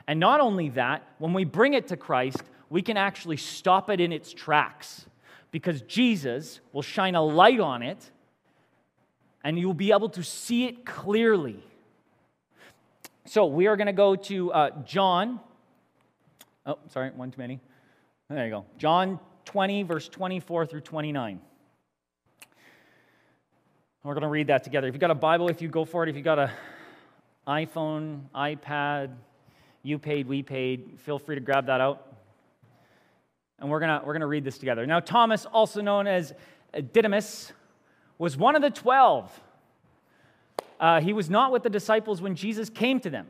And 0.07 0.19
not 0.19 0.39
only 0.39 0.69
that, 0.69 1.07
when 1.19 1.33
we 1.33 1.43
bring 1.43 1.75
it 1.75 1.89
to 1.89 1.95
Christ, 1.95 2.41
we 2.71 2.81
can 2.81 2.97
actually 2.97 3.37
stop 3.37 3.91
it 3.91 4.01
in 4.01 4.11
its 4.11 4.33
tracks 4.33 5.05
because 5.51 5.83
Jesus 5.83 6.59
will 6.73 6.81
shine 6.81 7.13
a 7.13 7.21
light 7.23 7.59
on 7.59 7.83
it 7.83 8.09
and 9.43 9.59
you'll 9.59 9.75
be 9.75 9.91
able 9.91 10.09
to 10.09 10.23
see 10.23 10.65
it 10.65 10.87
clearly. 10.87 11.63
So 13.25 13.45
we 13.45 13.67
are 13.67 13.77
going 13.77 13.85
to 13.85 13.93
go 13.93 14.15
to 14.15 14.51
uh, 14.51 14.69
John. 14.85 15.39
Oh, 16.65 16.79
sorry, 16.89 17.11
one 17.11 17.29
too 17.29 17.41
many. 17.41 17.59
There 18.27 18.43
you 18.43 18.49
go. 18.49 18.65
John 18.79 19.19
20, 19.45 19.83
verse 19.83 20.09
24 20.09 20.65
through 20.65 20.81
29. 20.81 21.39
We're 24.03 24.13
going 24.13 24.21
to 24.21 24.27
read 24.27 24.47
that 24.47 24.63
together. 24.63 24.87
If 24.87 24.93
you've 24.93 25.01
got 25.01 25.09
a 25.09 25.15
Bible, 25.15 25.47
if 25.49 25.61
you 25.61 25.67
go 25.67 25.83
for 25.83 26.03
it, 26.03 26.09
if 26.09 26.15
you've 26.15 26.25
got 26.25 26.37
an 26.37 26.49
iPhone, 27.47 28.21
iPad, 28.35 29.15
you 29.81 29.97
paid, 29.97 30.27
we 30.27 30.43
paid, 30.43 30.99
feel 30.99 31.17
free 31.17 31.35
to 31.35 31.41
grab 31.41 31.65
that 31.67 31.81
out. 31.81 32.15
And 33.59 33.69
we're 33.69 33.79
going 33.79 33.91
we're 34.05 34.13
going 34.13 34.21
to 34.21 34.27
read 34.27 34.43
this 34.43 34.57
together. 34.57 34.85
Now, 34.85 34.99
Thomas, 34.99 35.45
also 35.45 35.81
known 35.81 36.07
as 36.07 36.33
Didymus, 36.93 37.53
was 38.17 38.37
one 38.37 38.55
of 38.55 38.61
the 38.61 38.69
twelve. 38.69 39.39
Uh, 40.79 40.99
he 40.99 41.13
was 41.13 41.29
not 41.29 41.51
with 41.51 41.63
the 41.63 41.69
disciples 41.69 42.21
when 42.21 42.35
Jesus 42.35 42.69
came 42.69 42.99
to 42.99 43.09
them. 43.09 43.27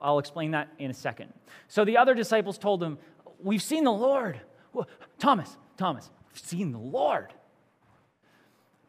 I'll 0.00 0.18
explain 0.18 0.50
that 0.50 0.68
in 0.78 0.90
a 0.90 0.94
second. 0.94 1.32
So 1.68 1.84
the 1.84 1.96
other 1.96 2.14
disciples 2.14 2.58
told 2.58 2.82
him, 2.82 2.98
We've 3.42 3.62
seen 3.62 3.84
the 3.84 3.92
Lord. 3.92 4.40
Thomas, 5.18 5.56
Thomas, 5.76 6.10
I've 6.30 6.38
seen 6.38 6.72
the 6.72 6.78
Lord. 6.78 7.32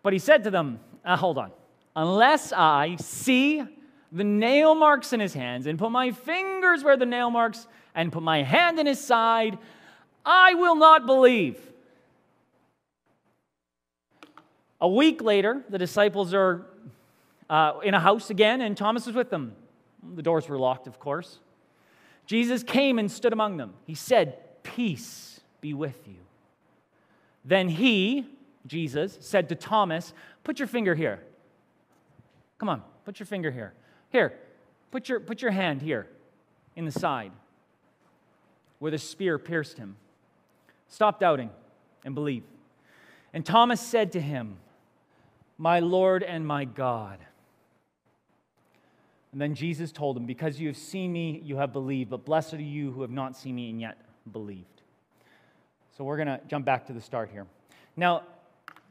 But 0.01 0.13
he 0.13 0.19
said 0.19 0.43
to 0.43 0.51
them, 0.51 0.79
uh, 1.05 1.17
hold 1.17 1.37
on. 1.37 1.51
Unless 1.95 2.53
I 2.53 2.95
see 2.99 3.63
the 4.11 4.23
nail 4.23 4.75
marks 4.75 5.13
in 5.13 5.19
his 5.19 5.33
hands 5.33 5.65
and 5.65 5.77
put 5.77 5.91
my 5.91 6.11
fingers 6.11 6.83
where 6.83 6.97
the 6.97 7.05
nail 7.05 7.29
marks 7.29 7.67
and 7.95 8.11
put 8.11 8.23
my 8.23 8.43
hand 8.43 8.79
in 8.79 8.85
his 8.85 9.03
side, 9.03 9.57
I 10.25 10.53
will 10.55 10.75
not 10.75 11.05
believe. 11.05 11.59
A 14.81 14.87
week 14.87 15.21
later, 15.21 15.63
the 15.69 15.77
disciples 15.77 16.33
are 16.33 16.65
uh, 17.49 17.79
in 17.83 17.93
a 17.93 17.99
house 17.99 18.29
again, 18.29 18.61
and 18.61 18.75
Thomas 18.75 19.07
is 19.07 19.13
with 19.13 19.29
them. 19.29 19.55
The 20.15 20.21
doors 20.21 20.49
were 20.49 20.57
locked, 20.57 20.87
of 20.87 20.99
course. 20.99 21.39
Jesus 22.25 22.63
came 22.63 22.99
and 22.99 23.09
stood 23.11 23.33
among 23.33 23.57
them. 23.57 23.73
He 23.85 23.95
said, 23.95 24.39
Peace 24.63 25.32
be 25.63 25.74
with 25.74 25.98
you. 26.05 26.17
Then 27.46 27.70
he, 27.70 28.27
Jesus, 28.67 29.17
said 29.22 29.48
to 29.50 29.55
Thomas, 29.55 30.13
Put 30.43 30.60
your 30.60 30.67
finger 30.67 30.93
here. 30.93 31.22
Come 32.58 32.67
on, 32.67 32.84
put 33.05 33.17
your 33.17 33.25
finger 33.25 33.50
here. 33.50 33.74
Here, 34.12 34.34
put 34.91 35.08
your, 35.08 35.22
put 35.22 35.41
your 35.41 35.51
hand 35.51 35.82
here 35.82 36.05
in 36.75 36.84
the 36.84 36.91
side 36.91 37.32
where 38.79 38.91
the 38.91 38.98
spear 38.98 39.39
pierced 39.39 39.77
him. 39.77 39.96
Stop 40.89 41.17
doubting 41.17 41.50
and 42.03 42.13
believe. 42.13 42.43
And 43.34 43.46
Thomas 43.46 43.79
said 43.79 44.12
to 44.12 44.22
him, 44.22 44.58
My 45.58 45.79
Lord 45.79 46.24
and 46.24 46.46
my 46.46 46.65
God. 46.65 47.20
And 49.32 49.39
then 49.39 49.55
Jesus 49.55 49.93
told 49.93 50.17
him, 50.17 50.25
Because 50.25 50.60
you 50.60 50.67
have 50.67 50.77
seen 50.77 51.13
me, 51.13 51.41
you 51.41 51.55
have 51.55 51.72
believed, 51.72 52.10
but 52.10 52.25
blessed 52.25 52.55
are 52.55 52.62
you 52.62 52.91
who 52.91 53.01
have 53.01 53.12
not 53.12 53.38
seen 53.38 53.55
me 53.55 53.70
and 53.70 53.79
yet 53.79 53.98
believed. 54.29 54.72
So 55.95 56.03
we're 56.03 56.17
going 56.17 56.27
to 56.27 56.39
jump 56.47 56.65
back 56.65 56.88
to 56.88 56.93
the 56.93 57.01
start 57.01 57.29
here. 57.31 57.45
Now, 57.95 58.23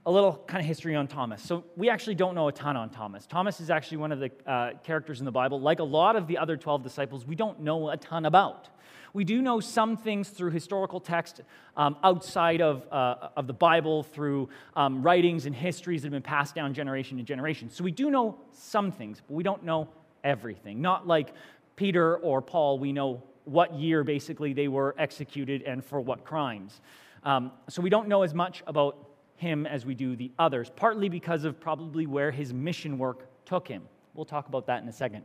a 0.06 0.10
little 0.10 0.36
kind 0.46 0.60
of 0.60 0.66
history 0.66 0.94
on 0.94 1.08
Thomas. 1.08 1.42
So, 1.42 1.64
we 1.76 1.90
actually 1.90 2.14
don't 2.14 2.34
know 2.36 2.46
a 2.46 2.52
ton 2.52 2.76
on 2.76 2.90
Thomas. 2.90 3.26
Thomas 3.26 3.60
is 3.60 3.70
actually 3.70 3.98
one 3.98 4.12
of 4.12 4.20
the 4.20 4.30
uh, 4.46 4.70
characters 4.84 5.18
in 5.18 5.24
the 5.24 5.32
Bible. 5.32 5.60
Like 5.60 5.80
a 5.80 5.84
lot 5.84 6.14
of 6.14 6.28
the 6.28 6.38
other 6.38 6.56
12 6.56 6.82
disciples, 6.82 7.26
we 7.26 7.34
don't 7.34 7.60
know 7.60 7.90
a 7.90 7.96
ton 7.96 8.24
about. 8.24 8.68
We 9.14 9.24
do 9.24 9.42
know 9.42 9.58
some 9.58 9.96
things 9.96 10.28
through 10.28 10.52
historical 10.52 11.00
text 11.00 11.40
um, 11.76 11.96
outside 12.04 12.60
of, 12.60 12.86
uh, 12.92 13.30
of 13.36 13.48
the 13.48 13.52
Bible, 13.52 14.04
through 14.04 14.48
um, 14.76 15.02
writings 15.02 15.46
and 15.46 15.54
histories 15.54 16.02
that 16.02 16.06
have 16.06 16.12
been 16.12 16.22
passed 16.22 16.54
down 16.54 16.72
generation 16.72 17.18
to 17.18 17.24
generation. 17.24 17.68
So, 17.68 17.82
we 17.82 17.90
do 17.90 18.10
know 18.10 18.38
some 18.52 18.92
things, 18.92 19.20
but 19.26 19.34
we 19.34 19.42
don't 19.42 19.64
know 19.64 19.88
everything. 20.22 20.80
Not 20.80 21.08
like 21.08 21.32
Peter 21.74 22.16
or 22.16 22.42
Paul, 22.42 22.78
we 22.78 22.92
know 22.92 23.22
what 23.44 23.74
year 23.74 24.04
basically 24.04 24.52
they 24.52 24.68
were 24.68 24.94
executed 24.98 25.62
and 25.62 25.84
for 25.84 26.00
what 26.00 26.24
crimes. 26.24 26.80
Um, 27.24 27.52
so, 27.68 27.82
we 27.82 27.90
don't 27.90 28.08
know 28.08 28.22
as 28.22 28.34
much 28.34 28.62
about 28.66 28.96
him 29.36 29.66
as 29.66 29.86
we 29.86 29.94
do 29.94 30.16
the 30.16 30.30
others, 30.38 30.70
partly 30.74 31.08
because 31.08 31.44
of 31.44 31.60
probably 31.60 32.06
where 32.06 32.30
his 32.30 32.52
mission 32.52 32.98
work 32.98 33.26
took 33.44 33.68
him. 33.68 33.82
We'll 34.14 34.24
talk 34.24 34.48
about 34.48 34.66
that 34.66 34.82
in 34.82 34.88
a 34.88 34.92
second. 34.92 35.24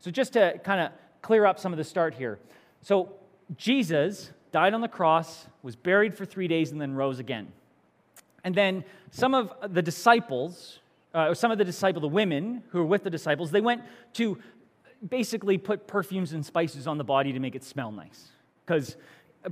So, 0.00 0.10
just 0.10 0.32
to 0.34 0.58
kind 0.64 0.80
of 0.80 0.92
clear 1.22 1.44
up 1.46 1.58
some 1.58 1.72
of 1.72 1.76
the 1.76 1.84
start 1.84 2.14
here. 2.14 2.38
So, 2.82 3.12
Jesus 3.56 4.30
died 4.50 4.74
on 4.74 4.80
the 4.80 4.88
cross, 4.88 5.46
was 5.62 5.76
buried 5.76 6.14
for 6.14 6.24
three 6.24 6.48
days, 6.48 6.72
and 6.72 6.80
then 6.80 6.94
rose 6.94 7.18
again. 7.18 7.52
And 8.44 8.54
then 8.54 8.84
some 9.10 9.34
of 9.34 9.52
the 9.74 9.82
disciples, 9.82 10.78
uh, 11.12 11.34
some 11.34 11.50
of 11.50 11.58
the 11.58 11.64
disciples, 11.64 12.02
the 12.02 12.08
women 12.08 12.62
who 12.70 12.78
were 12.78 12.86
with 12.86 13.04
the 13.04 13.10
disciples, 13.10 13.50
they 13.50 13.60
went 13.60 13.82
to 14.14 14.38
basically 15.08 15.58
put 15.58 15.86
perfumes 15.86 16.32
and 16.32 16.44
spices 16.44 16.86
on 16.86 16.98
the 16.98 17.04
body 17.04 17.32
to 17.32 17.40
make 17.40 17.54
it 17.54 17.64
smell 17.64 17.92
nice. 17.92 18.28
Because 18.64 18.96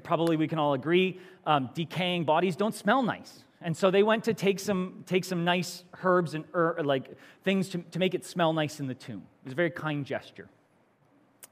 probably 0.02 0.36
we 0.36 0.48
can 0.48 0.58
all 0.58 0.74
agree, 0.74 1.20
um, 1.46 1.70
decaying 1.74 2.24
bodies 2.24 2.56
don't 2.56 2.74
smell 2.74 3.02
nice. 3.02 3.44
And 3.60 3.76
so 3.76 3.90
they 3.90 4.02
went 4.02 4.24
to 4.24 4.34
take 4.34 4.60
some, 4.60 5.04
take 5.06 5.24
some 5.24 5.44
nice 5.44 5.84
herbs 6.02 6.34
and 6.34 6.44
er, 6.54 6.76
like 6.84 7.10
things 7.44 7.68
to, 7.70 7.78
to 7.92 7.98
make 7.98 8.14
it 8.14 8.24
smell 8.24 8.52
nice 8.52 8.80
in 8.80 8.86
the 8.86 8.94
tomb. 8.94 9.22
It 9.42 9.44
was 9.44 9.52
a 9.52 9.56
very 9.56 9.70
kind 9.70 10.04
gesture. 10.04 10.48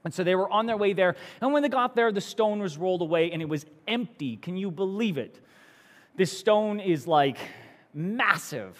And 0.03 0.13
so 0.13 0.23
they 0.23 0.35
were 0.35 0.49
on 0.49 0.65
their 0.65 0.77
way 0.77 0.93
there. 0.93 1.15
And 1.41 1.53
when 1.53 1.63
they 1.63 1.69
got 1.69 1.95
there, 1.95 2.11
the 2.11 2.21
stone 2.21 2.59
was 2.59 2.77
rolled 2.77 3.01
away 3.01 3.31
and 3.31 3.41
it 3.41 3.47
was 3.47 3.65
empty. 3.87 4.37
Can 4.37 4.57
you 4.57 4.69
believe 4.69 5.17
it? 5.17 5.39
This 6.15 6.37
stone 6.37 6.79
is 6.79 7.07
like 7.07 7.37
massive. 7.93 8.77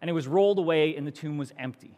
And 0.00 0.08
it 0.08 0.14
was 0.14 0.26
rolled 0.26 0.58
away 0.58 0.96
and 0.96 1.06
the 1.06 1.12
tomb 1.12 1.36
was 1.36 1.52
empty. 1.58 1.96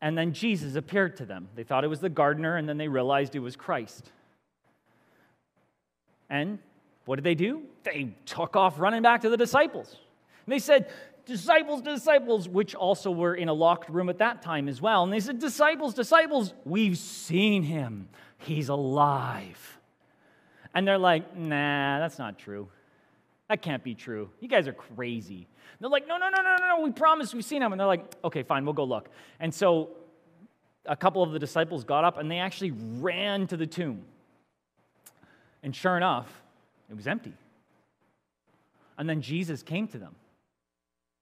And 0.00 0.16
then 0.16 0.32
Jesus 0.32 0.76
appeared 0.76 1.16
to 1.16 1.26
them. 1.26 1.48
They 1.54 1.64
thought 1.64 1.84
it 1.84 1.88
was 1.88 2.00
the 2.00 2.08
gardener, 2.08 2.56
and 2.56 2.68
then 2.68 2.78
they 2.78 2.88
realized 2.88 3.34
it 3.34 3.40
was 3.40 3.56
Christ. 3.56 4.10
And 6.30 6.58
what 7.04 7.16
did 7.16 7.24
they 7.24 7.34
do? 7.34 7.62
They 7.84 8.14
took 8.26 8.54
off 8.54 8.78
running 8.78 9.02
back 9.02 9.22
to 9.22 9.30
the 9.30 9.36
disciples. 9.36 9.96
And 10.46 10.52
they 10.52 10.58
said, 10.58 10.90
Disciples, 11.26 11.82
disciples, 11.82 12.48
which 12.48 12.74
also 12.74 13.10
were 13.10 13.34
in 13.34 13.48
a 13.48 13.52
locked 13.52 13.90
room 13.90 14.08
at 14.08 14.16
that 14.18 14.40
time 14.40 14.66
as 14.66 14.80
well. 14.80 15.04
And 15.04 15.12
they 15.12 15.20
said, 15.20 15.38
Disciples, 15.38 15.92
disciples, 15.92 16.54
we've 16.64 16.96
seen 16.96 17.62
him. 17.62 18.08
He's 18.38 18.70
alive. 18.70 19.78
And 20.74 20.88
they're 20.88 20.96
like, 20.96 21.36
Nah, 21.36 21.98
that's 21.98 22.18
not 22.18 22.38
true. 22.38 22.68
That 23.48 23.62
can't 23.62 23.82
be 23.82 23.94
true. 23.94 24.30
You 24.40 24.48
guys 24.48 24.68
are 24.68 24.72
crazy. 24.72 25.36
And 25.36 25.80
they're 25.80 25.90
like, 25.90 26.06
No, 26.06 26.18
no, 26.18 26.28
no, 26.28 26.42
no, 26.42 26.56
no, 26.56 26.84
we 26.84 26.90
promise 26.90 27.34
we've 27.34 27.44
seen 27.44 27.62
him. 27.62 27.72
And 27.72 27.80
they're 27.80 27.86
like, 27.86 28.04
Okay, 28.24 28.42
fine, 28.42 28.64
we'll 28.64 28.74
go 28.74 28.84
look. 28.84 29.08
And 29.40 29.52
so 29.52 29.90
a 30.84 30.96
couple 30.96 31.22
of 31.22 31.32
the 31.32 31.38
disciples 31.38 31.84
got 31.84 32.04
up 32.04 32.18
and 32.18 32.30
they 32.30 32.38
actually 32.38 32.72
ran 32.72 33.46
to 33.48 33.56
the 33.56 33.66
tomb. 33.66 34.02
And 35.62 35.74
sure 35.74 35.96
enough, 35.96 36.42
it 36.90 36.96
was 36.96 37.06
empty. 37.06 37.34
And 38.96 39.08
then 39.08 39.22
Jesus 39.22 39.62
came 39.62 39.86
to 39.88 39.98
them 39.98 40.14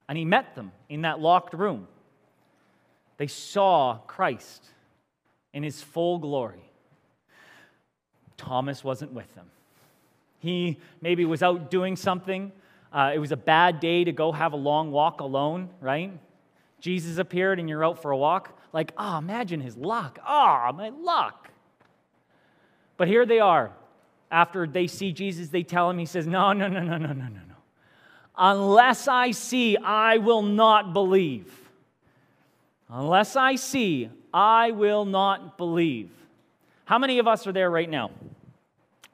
and 0.08 0.16
he 0.16 0.24
met 0.24 0.54
them 0.54 0.72
in 0.88 1.02
that 1.02 1.20
locked 1.20 1.54
room. 1.54 1.88
They 3.18 3.26
saw 3.26 3.98
Christ 4.06 4.64
in 5.52 5.62
his 5.62 5.82
full 5.82 6.18
glory. 6.18 6.70
Thomas 8.36 8.84
wasn't 8.84 9.12
with 9.12 9.34
them. 9.34 9.50
He 10.46 10.78
maybe 11.00 11.24
was 11.24 11.42
out 11.42 11.70
doing 11.70 11.96
something. 11.96 12.52
Uh, 12.92 13.12
it 13.14 13.18
was 13.18 13.32
a 13.32 13.36
bad 13.36 13.80
day 13.80 14.04
to 14.04 14.12
go 14.12 14.32
have 14.32 14.52
a 14.52 14.56
long 14.56 14.90
walk 14.90 15.20
alone, 15.20 15.70
right? 15.80 16.12
Jesus 16.80 17.18
appeared 17.18 17.58
and 17.58 17.68
you're 17.68 17.84
out 17.84 18.00
for 18.00 18.10
a 18.10 18.16
walk. 18.16 18.58
Like, 18.72 18.92
oh, 18.96 19.18
imagine 19.18 19.60
his 19.60 19.76
luck. 19.76 20.18
Oh, 20.26 20.70
my 20.74 20.90
luck. 20.90 21.50
But 22.96 23.08
here 23.08 23.26
they 23.26 23.40
are. 23.40 23.72
After 24.30 24.66
they 24.66 24.86
see 24.86 25.12
Jesus, 25.12 25.48
they 25.48 25.62
tell 25.62 25.90
him, 25.90 25.98
he 25.98 26.06
says, 26.06 26.26
No, 26.26 26.52
no, 26.52 26.68
no, 26.68 26.80
no, 26.80 26.96
no, 26.96 27.08
no, 27.08 27.12
no, 27.12 27.28
no. 27.28 27.54
Unless 28.36 29.08
I 29.08 29.30
see, 29.30 29.76
I 29.76 30.18
will 30.18 30.42
not 30.42 30.92
believe. 30.92 31.52
Unless 32.88 33.34
I 33.34 33.56
see, 33.56 34.10
I 34.32 34.70
will 34.70 35.04
not 35.04 35.58
believe. 35.58 36.10
How 36.84 36.98
many 36.98 37.18
of 37.18 37.26
us 37.26 37.46
are 37.46 37.52
there 37.52 37.70
right 37.70 37.88
now? 37.90 38.10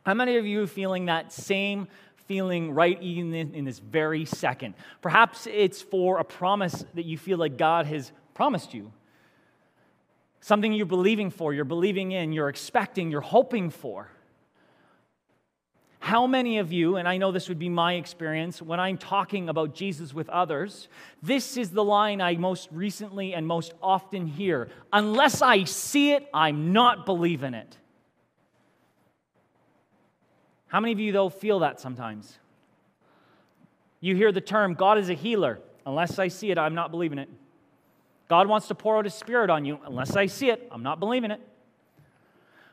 How 0.04 0.14
many 0.14 0.36
of 0.36 0.46
you 0.46 0.62
are 0.62 0.66
feeling 0.66 1.06
that 1.06 1.32
same 1.32 1.86
feeling 2.26 2.72
right 2.72 3.00
in, 3.00 3.34
in 3.34 3.64
this 3.64 3.78
very 3.78 4.24
second? 4.24 4.74
Perhaps 5.00 5.46
it's 5.46 5.80
for 5.80 6.18
a 6.18 6.24
promise 6.24 6.84
that 6.94 7.04
you 7.04 7.16
feel 7.16 7.38
like 7.38 7.56
God 7.56 7.86
has 7.86 8.10
promised 8.34 8.74
you. 8.74 8.92
Something 10.40 10.72
you're 10.72 10.86
believing 10.86 11.30
for, 11.30 11.54
you're 11.54 11.64
believing 11.64 12.10
in, 12.10 12.32
you're 12.32 12.48
expecting, 12.48 13.12
you're 13.12 13.20
hoping 13.20 13.70
for. 13.70 14.08
How 16.00 16.26
many 16.26 16.58
of 16.58 16.72
you, 16.72 16.96
and 16.96 17.06
I 17.06 17.16
know 17.16 17.30
this 17.30 17.48
would 17.48 17.60
be 17.60 17.68
my 17.68 17.94
experience 17.94 18.60
when 18.60 18.80
I'm 18.80 18.98
talking 18.98 19.48
about 19.48 19.72
Jesus 19.72 20.12
with 20.12 20.28
others, 20.30 20.88
this 21.22 21.56
is 21.56 21.70
the 21.70 21.84
line 21.84 22.20
I 22.20 22.34
most 22.34 22.68
recently 22.72 23.34
and 23.34 23.46
most 23.46 23.72
often 23.80 24.26
hear 24.26 24.68
unless 24.92 25.42
I 25.42 25.62
see 25.62 26.10
it, 26.10 26.28
I'm 26.34 26.72
not 26.72 27.06
believing 27.06 27.54
it. 27.54 27.78
How 30.72 30.80
many 30.80 30.92
of 30.92 30.98
you, 30.98 31.12
though, 31.12 31.28
feel 31.28 31.58
that 31.58 31.80
sometimes? 31.80 32.38
You 34.00 34.16
hear 34.16 34.32
the 34.32 34.40
term, 34.40 34.72
God 34.72 34.96
is 34.96 35.10
a 35.10 35.14
healer. 35.14 35.60
Unless 35.84 36.18
I 36.18 36.28
see 36.28 36.50
it, 36.50 36.56
I'm 36.56 36.74
not 36.74 36.90
believing 36.90 37.18
it. 37.18 37.28
God 38.26 38.46
wants 38.48 38.68
to 38.68 38.74
pour 38.74 38.96
out 38.96 39.04
his 39.04 39.12
spirit 39.12 39.50
on 39.50 39.66
you. 39.66 39.78
Unless 39.84 40.16
I 40.16 40.24
see 40.24 40.48
it, 40.48 40.66
I'm 40.72 40.82
not 40.82 40.98
believing 40.98 41.30
it. 41.30 41.40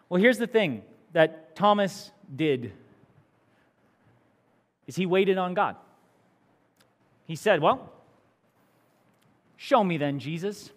Well, 0.08 0.22
here's 0.22 0.38
the 0.38 0.48
thing 0.48 0.84
that 1.12 1.58
Thomas 1.58 2.12
did 2.34 2.72
is 4.88 4.96
he 4.96 5.06
waited 5.06 5.38
on 5.38 5.54
God. 5.54 5.76
He 7.26 7.36
said, 7.36 7.62
Well, 7.62 7.92
show 9.58 9.84
me 9.84 9.98
then, 9.98 10.20
Jesus. 10.20 10.72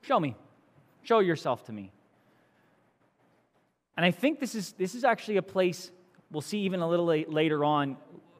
Show 0.00 0.18
me. 0.18 0.36
Show 1.02 1.18
yourself 1.18 1.66
to 1.66 1.72
me. 1.72 1.92
And 4.00 4.06
I 4.06 4.12
think 4.12 4.40
this 4.40 4.54
is, 4.54 4.72
this 4.78 4.94
is 4.94 5.04
actually 5.04 5.36
a 5.36 5.42
place 5.42 5.90
we'll 6.30 6.40
see 6.40 6.60
even 6.60 6.80
a 6.80 6.88
little 6.88 7.04
later 7.04 7.66
on. 7.66 7.98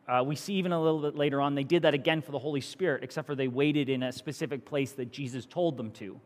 Uh, 0.08 0.22
we 0.24 0.34
see 0.34 0.54
even 0.54 0.72
a 0.72 0.82
little 0.82 1.02
bit 1.02 1.16
later 1.16 1.38
on, 1.38 1.54
they 1.54 1.64
did 1.64 1.82
that 1.82 1.92
again 1.92 2.22
for 2.22 2.32
the 2.32 2.38
Holy 2.38 2.62
Spirit, 2.62 3.04
except 3.04 3.26
for 3.26 3.34
they 3.34 3.46
waited 3.46 3.90
in 3.90 4.02
a 4.02 4.10
specific 4.10 4.64
place 4.64 4.92
that 4.92 5.12
Jesus 5.12 5.44
told 5.44 5.76
them 5.76 5.90
to. 5.90 6.18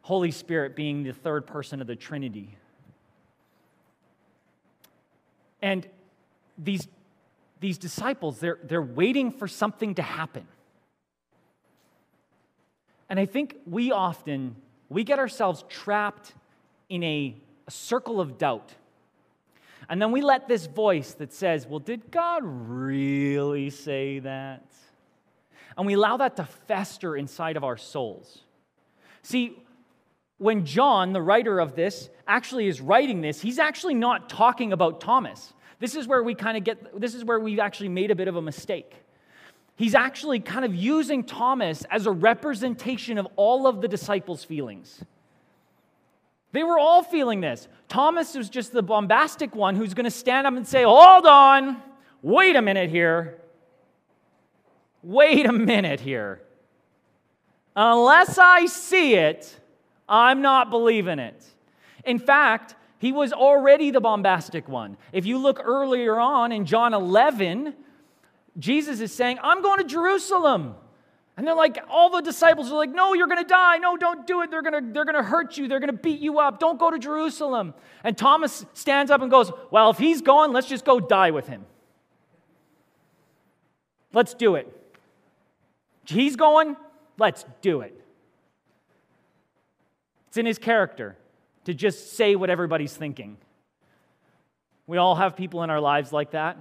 Holy 0.00 0.30
Spirit 0.30 0.74
being 0.74 1.02
the 1.02 1.12
third 1.12 1.46
person 1.46 1.82
of 1.82 1.86
the 1.86 1.94
Trinity. 1.94 2.56
And 5.60 5.86
these, 6.56 6.88
these 7.60 7.76
disciples, 7.76 8.40
they're, 8.40 8.60
they're 8.64 8.80
waiting 8.80 9.30
for 9.30 9.46
something 9.46 9.94
to 9.94 10.02
happen. 10.02 10.48
And 13.10 13.20
I 13.20 13.26
think 13.26 13.56
we 13.66 13.92
often, 13.92 14.56
we 14.88 15.04
get 15.04 15.18
ourselves 15.18 15.66
trapped 15.68 16.32
in 16.88 17.02
a, 17.02 17.36
a 17.66 17.70
circle 17.70 18.20
of 18.20 18.38
doubt. 18.38 18.74
And 19.88 20.00
then 20.00 20.12
we 20.12 20.20
let 20.20 20.48
this 20.48 20.66
voice 20.66 21.14
that 21.14 21.32
says, 21.32 21.66
Well, 21.66 21.78
did 21.78 22.10
God 22.10 22.42
really 22.44 23.70
say 23.70 24.18
that? 24.20 24.64
And 25.76 25.86
we 25.86 25.94
allow 25.94 26.16
that 26.16 26.36
to 26.36 26.44
fester 26.44 27.16
inside 27.16 27.56
of 27.56 27.64
our 27.64 27.76
souls. 27.76 28.42
See, 29.22 29.62
when 30.38 30.64
John, 30.64 31.12
the 31.12 31.22
writer 31.22 31.60
of 31.60 31.74
this, 31.74 32.08
actually 32.26 32.66
is 32.66 32.80
writing 32.80 33.20
this, 33.20 33.40
he's 33.40 33.58
actually 33.58 33.94
not 33.94 34.28
talking 34.28 34.72
about 34.72 35.00
Thomas. 35.00 35.52
This 35.78 35.94
is 35.94 36.06
where 36.06 36.22
we 36.22 36.34
kind 36.34 36.56
of 36.56 36.64
get, 36.64 36.98
this 36.98 37.14
is 37.14 37.24
where 37.24 37.38
we've 37.38 37.58
actually 37.58 37.90
made 37.90 38.10
a 38.10 38.14
bit 38.14 38.28
of 38.28 38.36
a 38.36 38.42
mistake. 38.42 38.94
He's 39.76 39.94
actually 39.94 40.40
kind 40.40 40.64
of 40.64 40.74
using 40.74 41.22
Thomas 41.22 41.84
as 41.90 42.06
a 42.06 42.10
representation 42.10 43.18
of 43.18 43.28
all 43.36 43.66
of 43.66 43.82
the 43.82 43.88
disciples' 43.88 44.42
feelings. 44.42 45.02
They 46.56 46.64
were 46.64 46.78
all 46.78 47.02
feeling 47.02 47.42
this. 47.42 47.68
Thomas 47.86 48.34
was 48.34 48.48
just 48.48 48.72
the 48.72 48.82
bombastic 48.82 49.54
one 49.54 49.76
who's 49.76 49.92
going 49.92 50.04
to 50.04 50.10
stand 50.10 50.46
up 50.46 50.54
and 50.54 50.66
say, 50.66 50.84
Hold 50.84 51.26
on, 51.26 51.82
wait 52.22 52.56
a 52.56 52.62
minute 52.62 52.88
here. 52.88 53.42
Wait 55.02 55.44
a 55.44 55.52
minute 55.52 56.00
here. 56.00 56.40
Unless 57.76 58.38
I 58.38 58.64
see 58.64 59.16
it, 59.16 59.54
I'm 60.08 60.40
not 60.40 60.70
believing 60.70 61.18
it. 61.18 61.44
In 62.06 62.18
fact, 62.18 62.74
he 63.00 63.12
was 63.12 63.34
already 63.34 63.90
the 63.90 64.00
bombastic 64.00 64.66
one. 64.66 64.96
If 65.12 65.26
you 65.26 65.36
look 65.36 65.60
earlier 65.62 66.18
on 66.18 66.52
in 66.52 66.64
John 66.64 66.94
11, 66.94 67.74
Jesus 68.58 69.00
is 69.00 69.12
saying, 69.12 69.38
I'm 69.42 69.60
going 69.60 69.80
to 69.80 69.84
Jerusalem. 69.84 70.74
And 71.36 71.46
they're 71.46 71.54
like, 71.54 71.78
all 71.90 72.08
the 72.08 72.22
disciples 72.22 72.72
are 72.72 72.76
like, 72.76 72.90
no, 72.90 73.12
you're 73.12 73.26
going 73.26 73.42
to 73.42 73.48
die. 73.48 73.76
No, 73.76 73.96
don't 73.98 74.26
do 74.26 74.40
it. 74.40 74.50
They're 74.50 74.62
going 74.62 74.86
to, 74.86 74.92
they're 74.92 75.04
going 75.04 75.16
to 75.16 75.22
hurt 75.22 75.58
you. 75.58 75.68
They're 75.68 75.80
going 75.80 75.92
to 75.92 75.98
beat 75.98 76.20
you 76.20 76.38
up. 76.38 76.58
Don't 76.58 76.78
go 76.78 76.90
to 76.90 76.98
Jerusalem. 76.98 77.74
And 78.02 78.16
Thomas 78.16 78.64
stands 78.72 79.10
up 79.10 79.20
and 79.20 79.30
goes, 79.30 79.52
well, 79.70 79.90
if 79.90 79.98
he's 79.98 80.22
going, 80.22 80.52
let's 80.52 80.66
just 80.66 80.86
go 80.86 80.98
die 80.98 81.32
with 81.32 81.46
him. 81.46 81.66
Let's 84.14 84.32
do 84.32 84.54
it. 84.54 84.72
He's 86.06 86.36
going, 86.36 86.76
let's 87.18 87.44
do 87.60 87.82
it. 87.82 87.92
It's 90.28 90.38
in 90.38 90.46
his 90.46 90.58
character 90.58 91.18
to 91.64 91.74
just 91.74 92.14
say 92.14 92.34
what 92.34 92.48
everybody's 92.48 92.94
thinking. 92.94 93.36
We 94.86 94.96
all 94.96 95.16
have 95.16 95.36
people 95.36 95.62
in 95.64 95.70
our 95.70 95.80
lives 95.80 96.12
like 96.12 96.30
that. 96.30 96.56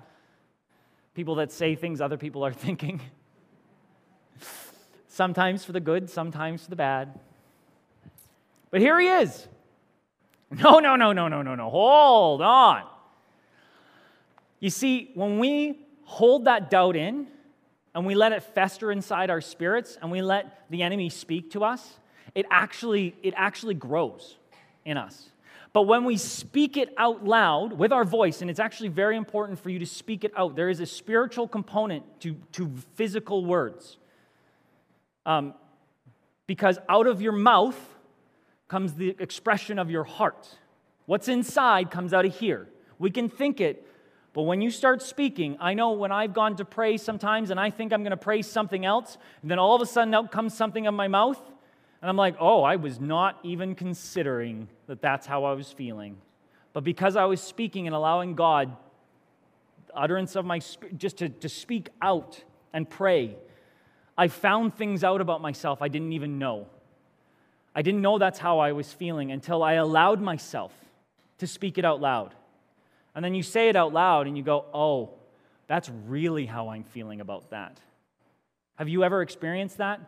People 1.13 1.35
that 1.35 1.53
say 1.53 1.75
things 1.75 2.01
other 2.01 2.17
people 2.17 2.45
are 2.45 2.51
thinking. 2.53 2.99
Sometimes 5.15 5.63
for 5.63 5.71
the 5.71 5.79
good, 5.79 6.09
sometimes 6.09 6.63
for 6.63 6.69
the 6.69 6.75
bad. 6.75 7.17
But 8.69 8.81
here 8.81 8.99
he 8.99 9.07
is. 9.07 9.47
No, 10.51 10.79
no, 10.79 10.95
no, 10.95 11.13
no, 11.13 11.27
no, 11.27 11.41
no, 11.41 11.55
no. 11.55 11.69
Hold 11.69 12.41
on. 12.41 12.83
You 14.59 14.69
see, 14.69 15.11
when 15.15 15.39
we 15.39 15.79
hold 16.03 16.45
that 16.45 16.69
doubt 16.69 16.95
in 16.95 17.27
and 17.93 18.05
we 18.05 18.13
let 18.13 18.31
it 18.31 18.43
fester 18.43 18.91
inside 18.91 19.29
our 19.29 19.41
spirits 19.41 19.97
and 20.01 20.11
we 20.11 20.21
let 20.21 20.69
the 20.69 20.83
enemy 20.83 21.09
speak 21.09 21.51
to 21.51 21.63
us, 21.63 21.97
it 22.35 22.45
actually, 22.51 23.15
it 23.23 23.33
actually 23.37 23.73
grows 23.73 24.35
in 24.83 24.97
us. 24.97 25.29
But 25.71 25.83
when 25.83 26.03
we 26.03 26.17
speak 26.17 26.77
it 26.77 26.93
out 26.97 27.25
loud 27.25 27.73
with 27.73 27.91
our 27.91 28.05
voice, 28.05 28.41
and 28.41 28.49
it's 28.49 28.59
actually 28.59 28.89
very 28.89 29.17
important 29.17 29.59
for 29.59 29.69
you 29.69 29.79
to 29.79 29.85
speak 29.85 30.23
it 30.23 30.33
out, 30.37 30.55
there 30.55 30.69
is 30.69 30.79
a 30.79 30.85
spiritual 30.85 31.47
component 31.47 32.03
to, 32.21 32.35
to 32.53 32.71
physical 32.95 33.45
words. 33.45 33.97
Um, 35.25 35.53
because 36.47 36.77
out 36.87 37.07
of 37.07 37.21
your 37.21 37.31
mouth 37.31 37.77
comes 38.67 38.93
the 38.93 39.15
expression 39.19 39.79
of 39.79 39.89
your 39.89 40.03
heart. 40.03 40.47
What's 41.05 41.27
inside 41.27 41.91
comes 41.91 42.13
out 42.13 42.25
of 42.25 42.35
here. 42.35 42.67
We 42.97 43.11
can 43.11 43.29
think 43.29 43.61
it, 43.61 43.85
but 44.33 44.43
when 44.43 44.61
you 44.61 44.69
start 44.69 45.01
speaking, 45.01 45.57
I 45.59 45.73
know 45.73 45.93
when 45.93 46.11
I've 46.11 46.33
gone 46.33 46.55
to 46.57 46.65
pray 46.65 46.97
sometimes 46.97 47.51
and 47.51 47.59
I 47.59 47.69
think 47.69 47.93
I'm 47.93 48.03
going 48.03 48.11
to 48.11 48.17
pray 48.17 48.41
something 48.41 48.85
else, 48.85 49.17
and 49.41 49.49
then 49.49 49.59
all 49.59 49.75
of 49.75 49.81
a 49.81 49.85
sudden 49.85 50.13
out 50.13 50.31
comes 50.31 50.53
something 50.53 50.87
of 50.87 50.93
my 50.93 51.07
mouth, 51.07 51.39
and 52.01 52.09
I'm 52.09 52.17
like, 52.17 52.35
oh, 52.39 52.63
I 52.63 52.75
was 52.75 52.99
not 52.99 53.39
even 53.43 53.75
considering 53.75 54.67
that 54.87 55.01
that's 55.01 55.25
how 55.25 55.45
I 55.45 55.53
was 55.53 55.71
feeling. 55.71 56.17
But 56.73 56.83
because 56.83 57.15
I 57.15 57.25
was 57.25 57.41
speaking 57.41 57.87
and 57.87 57.95
allowing 57.95 58.35
God, 58.35 58.75
utterance 59.93 60.35
of 60.35 60.45
my 60.45 60.59
just 60.97 61.17
to, 61.17 61.29
to 61.29 61.49
speak 61.49 61.89
out 62.01 62.43
and 62.73 62.89
pray, 62.89 63.37
I 64.17 64.27
found 64.27 64.75
things 64.75 65.03
out 65.03 65.21
about 65.21 65.41
myself 65.41 65.81
I 65.81 65.87
didn't 65.87 66.13
even 66.13 66.39
know. 66.39 66.67
I 67.75 67.81
didn't 67.81 68.01
know 68.01 68.17
that's 68.17 68.39
how 68.39 68.59
I 68.59 68.71
was 68.71 68.91
feeling 68.91 69.31
until 69.31 69.61
I 69.61 69.73
allowed 69.73 70.21
myself 70.21 70.73
to 71.39 71.47
speak 71.47 71.77
it 71.77 71.83
out 71.83 71.99
loud. 71.99 72.33
And 73.13 73.23
then 73.23 73.35
you 73.35 73.43
say 73.43 73.69
it 73.69 73.75
out 73.75 73.93
loud 73.93 74.27
and 74.27 74.37
you 74.37 74.43
go, 74.43 74.65
oh, 74.73 75.09
that's 75.67 75.89
really 76.07 76.45
how 76.45 76.69
I'm 76.69 76.83
feeling 76.83 77.19
about 77.19 77.49
that. 77.49 77.79
Have 78.75 78.87
you 78.87 79.03
ever 79.03 79.21
experienced 79.21 79.77
that? 79.77 79.99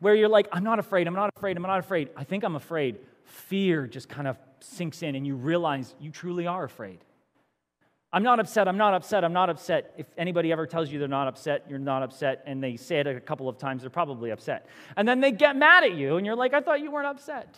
where 0.00 0.14
you're 0.14 0.28
like, 0.28 0.48
I'm 0.52 0.64
not 0.64 0.78
afraid, 0.78 1.06
I'm 1.06 1.14
not 1.14 1.30
afraid, 1.36 1.56
I'm 1.56 1.62
not 1.62 1.78
afraid. 1.78 2.10
I 2.16 2.24
think 2.24 2.44
I'm 2.44 2.56
afraid. 2.56 2.98
Fear 3.24 3.86
just 3.86 4.08
kind 4.08 4.28
of 4.28 4.38
sinks 4.60 5.02
in 5.02 5.14
and 5.14 5.26
you 5.26 5.34
realize 5.34 5.94
you 6.00 6.10
truly 6.10 6.46
are 6.46 6.64
afraid. 6.64 6.98
I'm 8.12 8.22
not 8.22 8.40
upset, 8.40 8.68
I'm 8.68 8.78
not 8.78 8.94
upset, 8.94 9.24
I'm 9.24 9.32
not 9.32 9.50
upset. 9.50 9.94
If 9.98 10.06
anybody 10.16 10.52
ever 10.52 10.66
tells 10.66 10.90
you 10.90 10.98
they're 10.98 11.08
not 11.08 11.28
upset, 11.28 11.66
you're 11.68 11.78
not 11.78 12.02
upset, 12.02 12.42
and 12.46 12.62
they 12.62 12.76
say 12.76 13.00
it 13.00 13.06
a 13.06 13.20
couple 13.20 13.48
of 13.48 13.58
times, 13.58 13.82
they're 13.82 13.90
probably 13.90 14.30
upset. 14.30 14.66
And 14.96 15.06
then 15.06 15.20
they 15.20 15.32
get 15.32 15.56
mad 15.56 15.84
at 15.84 15.94
you, 15.94 16.16
and 16.16 16.24
you're 16.24 16.36
like, 16.36 16.54
I 16.54 16.60
thought 16.60 16.80
you 16.80 16.90
weren't 16.90 17.08
upset. 17.08 17.56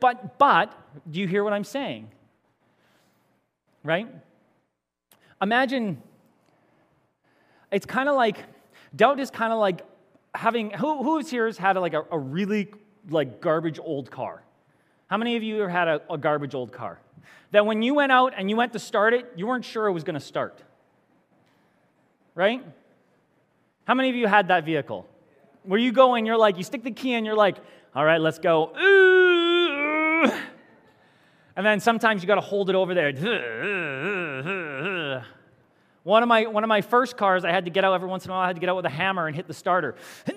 But, 0.00 0.38
but, 0.38 0.72
do 1.10 1.20
you 1.20 1.26
hear 1.26 1.42
what 1.44 1.52
I'm 1.52 1.64
saying? 1.64 2.08
right? 3.88 4.06
Imagine 5.40 6.02
it's 7.70 7.86
kind 7.86 8.08
of 8.08 8.16
like 8.16 8.44
doubt 8.94 9.20
is 9.20 9.30
kind 9.30 9.52
of 9.52 9.58
like 9.58 9.82
having 10.34 10.70
who 10.70 11.02
who's 11.02 11.30
here 11.30 11.46
has 11.46 11.58
had 11.58 11.76
like 11.76 11.94
a, 11.94 12.02
a, 12.10 12.18
really 12.18 12.68
like 13.08 13.40
garbage 13.40 13.78
old 13.82 14.10
car. 14.10 14.42
How 15.06 15.16
many 15.16 15.36
of 15.36 15.42
you 15.42 15.60
have 15.62 15.70
had 15.70 15.88
a, 15.88 16.02
a 16.10 16.18
garbage 16.18 16.54
old 16.54 16.72
car? 16.72 17.00
That 17.50 17.64
when 17.64 17.82
you 17.82 17.94
went 17.94 18.12
out 18.12 18.34
and 18.36 18.50
you 18.50 18.56
went 18.56 18.74
to 18.74 18.78
start 18.78 19.14
it, 19.14 19.32
you 19.36 19.46
weren't 19.46 19.64
sure 19.64 19.86
it 19.86 19.92
was 19.92 20.04
going 20.04 20.14
to 20.14 20.20
start. 20.20 20.62
Right? 22.34 22.62
How 23.84 23.94
many 23.94 24.10
of 24.10 24.16
you 24.16 24.26
had 24.26 24.48
that 24.48 24.64
vehicle? 24.64 25.06
Where 25.62 25.80
you 25.80 25.92
go 25.92 26.14
and 26.14 26.26
you're 26.26 26.36
like, 26.36 26.58
you 26.58 26.62
stick 26.62 26.84
the 26.84 26.90
key 26.90 27.14
in, 27.14 27.24
you're 27.24 27.34
like, 27.34 27.56
all 27.94 28.04
right, 28.04 28.20
let's 28.20 28.38
go. 28.38 28.76
Ooh. 28.78 30.30
And 31.56 31.66
then 31.66 31.80
sometimes 31.80 32.22
you 32.22 32.28
got 32.28 32.36
to 32.36 32.40
hold 32.40 32.70
it 32.70 32.76
over 32.76 32.94
there. 32.94 33.12
One 36.04 36.22
of, 36.22 36.28
my, 36.28 36.46
one 36.46 36.62
of 36.64 36.68
my 36.68 36.80
first 36.80 37.16
cars, 37.16 37.44
I 37.44 37.50
had 37.50 37.64
to 37.64 37.70
get 37.70 37.84
out 37.84 37.94
every 37.94 38.08
once 38.08 38.24
in 38.24 38.30
a 38.30 38.34
while, 38.34 38.42
I 38.42 38.46
had 38.46 38.56
to 38.56 38.60
get 38.60 38.68
out 38.68 38.76
with 38.76 38.86
a 38.86 38.90
hammer 38.90 39.26
and 39.26 39.34
hit 39.34 39.46
the 39.48 39.54
starter. 39.54 39.96
All 40.28 40.34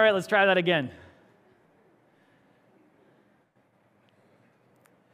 right, 0.00 0.10
let's 0.12 0.26
try 0.26 0.46
that 0.46 0.58
again. 0.58 0.90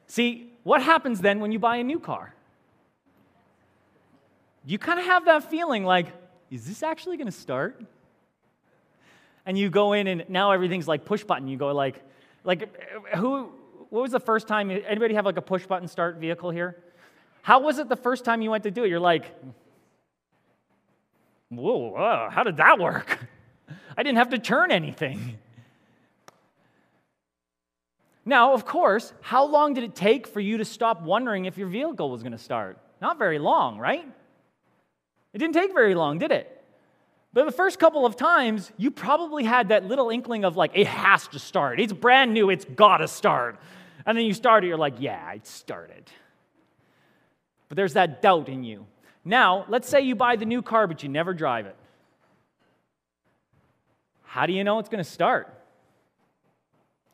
See, 0.08 0.50
what 0.64 0.82
happens 0.82 1.20
then 1.20 1.40
when 1.40 1.52
you 1.52 1.58
buy 1.58 1.76
a 1.76 1.84
new 1.84 2.00
car? 2.00 2.34
You 4.66 4.78
kind 4.78 4.98
of 4.98 5.06
have 5.06 5.26
that 5.26 5.48
feeling 5.50 5.84
like, 5.84 6.08
is 6.50 6.66
this 6.66 6.82
actually 6.82 7.16
going 7.16 7.26
to 7.26 7.32
start? 7.32 7.82
And 9.46 9.56
you 9.56 9.70
go 9.70 9.92
in 9.92 10.06
and 10.06 10.24
now 10.28 10.50
everything's 10.50 10.88
like 10.88 11.04
push 11.04 11.24
button. 11.24 11.46
You 11.48 11.56
go 11.56 11.72
like, 11.72 12.02
like 12.44 12.68
who, 13.14 13.50
what 13.90 14.02
was 14.02 14.12
the 14.12 14.20
first 14.20 14.48
time, 14.48 14.70
anybody 14.70 15.14
have 15.14 15.24
like 15.24 15.36
a 15.36 15.42
push 15.42 15.66
button 15.66 15.88
start 15.88 16.16
vehicle 16.16 16.50
here? 16.50 16.76
How 17.42 17.60
was 17.60 17.78
it 17.78 17.88
the 17.88 17.96
first 17.96 18.24
time 18.24 18.42
you 18.42 18.50
went 18.50 18.64
to 18.64 18.70
do 18.70 18.84
it? 18.84 18.88
You're 18.90 19.00
like, 19.00 19.34
whoa, 21.48 21.90
whoa 21.92 22.28
how 22.30 22.42
did 22.42 22.58
that 22.58 22.78
work? 22.78 23.26
I 23.96 24.02
didn't 24.02 24.18
have 24.18 24.30
to 24.30 24.38
turn 24.38 24.70
anything. 24.70 25.38
Now, 28.28 28.52
of 28.52 28.66
course, 28.66 29.14
how 29.22 29.46
long 29.46 29.72
did 29.72 29.84
it 29.84 29.94
take 29.94 30.26
for 30.26 30.38
you 30.38 30.58
to 30.58 30.64
stop 30.66 31.00
wondering 31.00 31.46
if 31.46 31.56
your 31.56 31.66
vehicle 31.66 32.10
was 32.10 32.22
going 32.22 32.32
to 32.32 32.38
start? 32.38 32.76
Not 33.00 33.18
very 33.18 33.38
long, 33.38 33.78
right? 33.78 34.06
It 35.32 35.38
didn't 35.38 35.54
take 35.54 35.72
very 35.72 35.94
long, 35.94 36.18
did 36.18 36.30
it? 36.30 36.62
But 37.32 37.46
the 37.46 37.52
first 37.52 37.78
couple 37.78 38.04
of 38.04 38.16
times, 38.16 38.70
you 38.76 38.90
probably 38.90 39.44
had 39.44 39.70
that 39.70 39.86
little 39.86 40.10
inkling 40.10 40.44
of 40.44 40.58
like, 40.58 40.72
it 40.74 40.86
has 40.86 41.26
to 41.28 41.38
start. 41.38 41.80
It's 41.80 41.94
brand 41.94 42.34
new, 42.34 42.50
it's 42.50 42.66
got 42.66 42.98
to 42.98 43.08
start. 43.08 43.58
And 44.04 44.16
then 44.16 44.26
you 44.26 44.34
start 44.34 44.62
it, 44.62 44.66
you're 44.66 44.76
like, 44.76 44.96
yeah, 44.98 45.32
it 45.32 45.46
started. 45.46 46.10
But 47.70 47.76
there's 47.76 47.94
that 47.94 48.20
doubt 48.20 48.50
in 48.50 48.62
you. 48.62 48.84
Now, 49.24 49.64
let's 49.68 49.88
say 49.88 50.02
you 50.02 50.14
buy 50.14 50.36
the 50.36 50.44
new 50.44 50.60
car, 50.60 50.86
but 50.86 51.02
you 51.02 51.08
never 51.08 51.32
drive 51.32 51.64
it. 51.64 51.76
How 54.24 54.44
do 54.44 54.52
you 54.52 54.64
know 54.64 54.80
it's 54.80 54.90
going 54.90 55.02
to 55.02 55.10
start? 55.10 55.50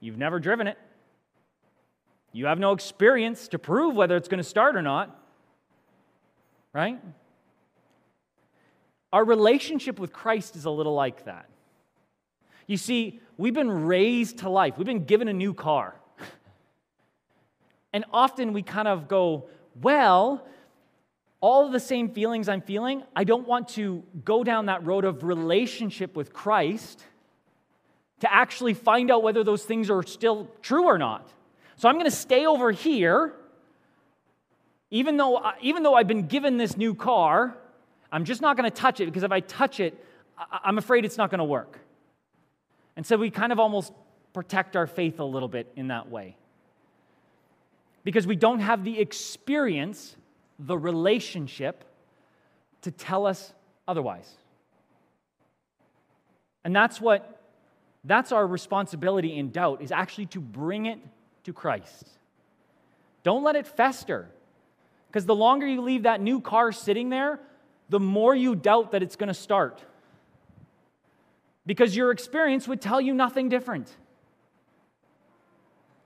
You've 0.01 0.19
never 0.19 0.41
driven 0.41 0.67
it. 0.67 0.77
You 2.35 2.47
have 2.47 2.59
no 2.59 2.73
experience 2.73 3.47
to 3.49 3.61
prove 3.61 3.95
whether 3.95 4.17
it's 4.17 4.27
going 4.27 4.43
to 4.43 4.49
start 4.49 4.75
or 4.75 4.83
not. 4.83 5.17
Right? 6.73 7.01
Our 9.13 9.25
relationship 9.25 10.01
with 10.01 10.13
Christ 10.13 10.57
is 10.57 10.65
a 10.65 10.71
little 10.71 10.95
like 10.95 11.27
that. 11.27 11.49
You 12.67 12.77
see, 12.77 13.21
we've 13.39 13.55
been 13.55 13.87
raised 13.87 14.39
to 14.39 14.49
life, 14.49 14.77
we've 14.77 14.87
been 14.87 15.05
given 15.05 15.29
a 15.29 15.33
new 15.33 15.55
car. 15.55 15.95
And 17.93 18.05
often 18.13 18.53
we 18.53 18.63
kind 18.63 18.89
of 18.89 19.07
go, 19.07 19.45
well, 19.81 20.45
all 21.41 21.71
the 21.71 21.79
same 21.79 22.09
feelings 22.09 22.49
I'm 22.49 22.63
feeling, 22.63 23.05
I 23.15 23.23
don't 23.23 23.47
want 23.47 23.69
to 23.71 24.03
go 24.25 24.43
down 24.43 24.67
that 24.67 24.85
road 24.85 25.05
of 25.05 25.23
relationship 25.23 26.17
with 26.17 26.33
Christ 26.33 27.05
to 28.19 28.35
actually 28.35 28.75
find 28.75 29.13
out 29.13 29.23
whether 29.23 29.45
those 29.45 29.63
things 29.63 29.91
are 29.91 30.03
still 30.03 30.51
true 30.61 30.87
or 30.87 30.99
not. 30.99 31.31
So 31.77 31.89
I'm 31.89 31.97
going 31.97 32.05
to 32.05 32.11
stay 32.11 32.47
over 32.47 32.71
here, 32.71 33.35
even 34.91 35.17
though, 35.17 35.37
uh, 35.37 35.53
even 35.61 35.83
though 35.83 35.95
I've 35.95 36.07
been 36.07 36.27
given 36.27 36.57
this 36.57 36.77
new 36.77 36.95
car, 36.95 37.57
I'm 38.13 38.25
just 38.25 38.41
not 38.41 38.57
going 38.57 38.71
to 38.71 38.77
touch 38.77 39.01
it 39.01 39.07
because 39.07 39.25
if 39.25 39.33
I 39.33 39.41
touch 39.41 39.81
it, 39.81 40.03
I'm 40.39 40.79
afraid 40.79 41.05
it's 41.05 41.19
not 41.19 41.31
going 41.31 41.39
to 41.39 41.45
work. 41.45 41.79
And 42.97 43.05
so 43.05 43.17
we 43.17 43.31
kind 43.31 43.53
of 43.53 43.59
almost 43.59 43.93
protect 44.33 44.77
our 44.77 44.87
faith 44.87 45.19
a 45.19 45.25
little 45.25 45.49
bit 45.49 45.71
in 45.77 45.89
that 45.89 46.11
way 46.11 46.37
because 48.05 48.27
we 48.27 48.37
don't 48.37 48.61
have 48.61 48.85
the 48.85 49.01
experience, 49.01 50.17
the 50.59 50.79
relationship 50.79 51.85
to 52.83 52.91
tell 52.91 53.27
us 53.27 53.53
otherwise. 53.89 54.31
And 56.65 56.75
that's 56.75 57.01
what 57.01 57.41
that's 58.05 58.33
our 58.33 58.47
responsibility 58.47 59.39
in 59.39 59.51
doubt 59.51 59.81
is 59.81 59.91
actually 59.91 60.27
to 60.27 60.41
bring 60.41 60.87
it 60.87 60.99
to 61.45 61.53
Christ. 61.53 62.09
Don't 63.23 63.43
let 63.43 63.57
it 63.57 63.67
fester. 63.67 64.29
Because 65.09 65.27
the 65.27 65.35
longer 65.35 65.67
you 65.67 65.81
leave 65.81 66.03
that 66.03 66.21
new 66.21 66.41
car 66.41 66.73
sitting 66.73 67.09
there, 67.09 67.41
the 67.89 68.01
more 68.01 68.35
you 68.35 68.55
doubt 68.55 68.93
that 68.93 69.03
it's 69.03 69.17
going 69.17 69.29
to 69.29 69.35
start. 69.35 69.83
Because 71.67 71.97
your 71.97 72.11
experience 72.11 72.69
would 72.69 72.81
tell 72.81 73.01
you 73.01 73.15
nothing 73.15 73.49
different. 73.49 73.89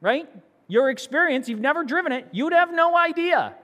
Right? 0.01 0.29
your 0.69 0.91
experience, 0.91 1.49
you've 1.49 1.61
never 1.61 1.83
driven 1.83 2.13
it, 2.13 2.29
you'd 2.31 2.53
have 2.53 2.73
no 2.73 2.97
idea. 2.97 3.55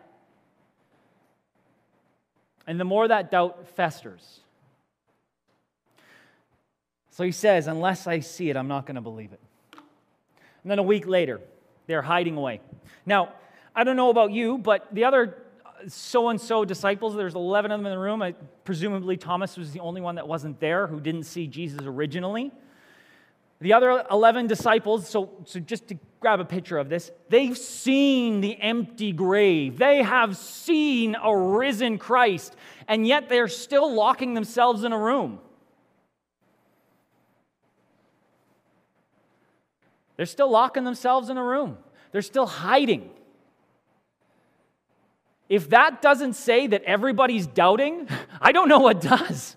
And 2.67 2.81
the 2.81 2.85
more 2.85 3.07
that 3.07 3.31
doubt 3.31 3.69
festers. 3.77 4.41
So 7.11 7.23
he 7.23 7.31
says, 7.31 7.67
Unless 7.67 8.07
I 8.07 8.21
see 8.21 8.49
it, 8.49 8.57
I'm 8.57 8.69
not 8.69 8.87
going 8.87 8.95
to 8.95 9.03
believe 9.03 9.33
it. 9.33 9.41
And 10.63 10.71
then 10.71 10.79
a 10.79 10.83
week 10.83 11.07
later, 11.07 11.41
they're 11.87 12.03
hiding 12.03 12.37
away. 12.37 12.61
Now, 13.07 13.35
I 13.75 13.85
don't 13.85 13.97
know 13.97 14.11
about 14.11 14.33
you, 14.33 14.59
but 14.59 14.87
the 14.92 15.05
other 15.05 15.38
so 15.88 16.29
and 16.29 16.40
so 16.40 16.64
disciples, 16.64 17.14
there's 17.14 17.35
11 17.35 17.70
of 17.70 17.79
them 17.79 17.87
in 17.87 17.92
the 17.92 17.99
room. 17.99 18.23
I, 18.23 18.33
presumably, 18.64 19.16
Thomas 19.16 19.57
was 19.57 19.73
the 19.73 19.81
only 19.81 20.01
one 20.01 20.14
that 20.14 20.27
wasn't 20.27 20.61
there 20.61 20.87
who 20.87 21.01
didn't 21.01 21.25
see 21.25 21.47
Jesus 21.47 21.81
originally. 21.83 22.53
The 23.61 23.73
other 23.73 24.05
11 24.11 24.47
disciples, 24.47 25.09
so, 25.09 25.31
so 25.44 25.61
just 25.61 25.88
to 25.88 25.99
grab 26.20 26.40
a 26.40 26.44
picture 26.44 26.79
of 26.79 26.88
this, 26.88 27.11
they've 27.29 27.57
seen 27.57 28.40
the 28.40 28.61
empty 28.61 29.12
grave. 29.12 29.79
They 29.79 30.03
have 30.03 30.37
seen 30.37 31.16
a 31.23 31.37
risen 31.37 31.99
Christ, 31.99 32.57
and 32.88 33.07
yet 33.07 33.29
they're 33.29 33.49
still 33.49 33.92
locking 33.94 34.35
themselves 34.35 34.85
in 34.85 34.92
a 34.92 34.99
room. 34.99 35.38
They're 40.16 40.27
still 40.27 40.50
locking 40.50 40.85
themselves 40.85 41.29
in 41.29 41.37
a 41.37 41.44
room. 41.44 41.79
They're 42.12 42.22
still 42.22 42.46
hiding. 42.46 43.11
If 45.48 45.70
that 45.70 46.00
doesn't 46.00 46.35
say 46.35 46.66
that 46.68 46.85
everybody's 46.85 47.46
doubting, 47.46 48.09
I 48.40 48.53
don't 48.53 48.68
know 48.68 48.79
what 48.79 49.00
does. 49.00 49.57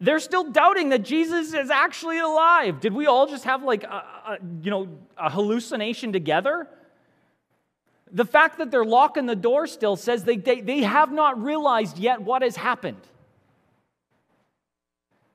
They're 0.00 0.20
still 0.20 0.50
doubting 0.50 0.90
that 0.90 1.02
Jesus 1.02 1.54
is 1.54 1.70
actually 1.70 2.18
alive. 2.18 2.80
Did 2.80 2.92
we 2.92 3.06
all 3.06 3.26
just 3.26 3.44
have 3.44 3.62
like 3.62 3.84
a, 3.84 4.04
a, 4.26 4.38
you 4.62 4.70
know 4.70 4.88
a 5.16 5.30
hallucination 5.30 6.12
together? 6.12 6.68
The 8.10 8.24
fact 8.24 8.58
that 8.58 8.70
they're 8.70 8.84
locking 8.84 9.26
the 9.26 9.36
door 9.36 9.66
still 9.66 9.96
says 9.96 10.24
they, 10.24 10.36
they, 10.36 10.60
they 10.60 10.82
have 10.82 11.10
not 11.10 11.42
realized 11.42 11.98
yet 11.98 12.20
what 12.20 12.42
has 12.42 12.54
happened. 12.54 13.00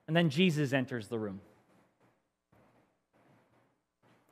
And 0.08 0.16
then 0.16 0.30
Jesus 0.30 0.72
enters 0.72 1.08
the 1.08 1.20
room. 1.20 1.42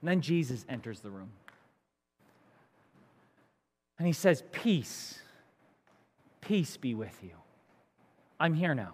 And 0.07 0.13
then 0.13 0.21
Jesus 0.21 0.65
enters 0.69 1.01
the 1.01 1.09
room. 1.09 1.29
And 3.99 4.07
he 4.07 4.13
says, 4.13 4.41
Peace, 4.53 5.19
peace 6.39 6.77
be 6.77 6.93
with 6.93 7.19
you. 7.21 7.31
I'm 8.39 8.53
here 8.53 8.73
now. 8.73 8.93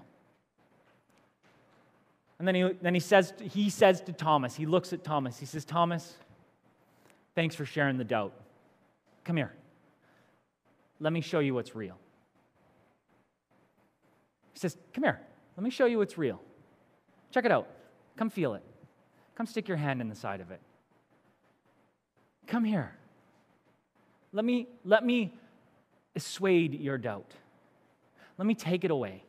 And 2.40 2.48
then 2.48 2.56
he, 2.56 2.70
then 2.82 2.96
he, 2.96 3.00
says, 3.00 3.32
he 3.40 3.70
says 3.70 4.02
to 4.02 4.12
Thomas, 4.12 4.56
he 4.56 4.66
looks 4.66 4.92
at 4.92 5.04
Thomas, 5.04 5.38
he 5.38 5.46
says, 5.46 5.66
Thomas, 5.66 6.16
thanks 7.36 7.54
for 7.54 7.64
sharing 7.64 8.00
the 8.00 8.04
doubt. 8.04 8.34
Come 9.24 9.38
here. 9.38 9.54
Let 11.00 11.14
me 11.14 11.22
show 11.22 11.42
you 11.42 11.54
what's 11.54 11.76
real. 11.76 12.00
He 14.54 14.60
says, 14.62 14.76
Come 14.96 15.04
here. 15.04 15.22
Let 15.58 15.64
me 15.64 15.70
show 15.70 15.86
you 15.86 16.00
what's 16.00 16.18
real. 16.18 16.42
Check 17.30 17.46
it 17.46 17.52
out. 17.52 17.68
Come 18.18 18.32
feel 18.32 18.56
it. 18.56 18.64
Come 19.36 19.46
stick 19.46 19.68
your 19.68 19.78
hand 19.78 20.02
in 20.02 20.10
the 20.10 20.16
side 20.16 20.42
of 20.42 20.50
it. 20.50 20.60
Come 22.48 22.64
here. 22.64 22.94
Let 24.32 24.46
me, 24.46 24.68
let 24.84 25.06
me 25.06 25.34
assuade 26.16 26.80
your 26.80 26.98
doubt. 26.98 27.32
Let 28.38 28.46
me 28.46 28.56
take 28.56 28.84
it 28.84 28.92
away. 28.92 29.24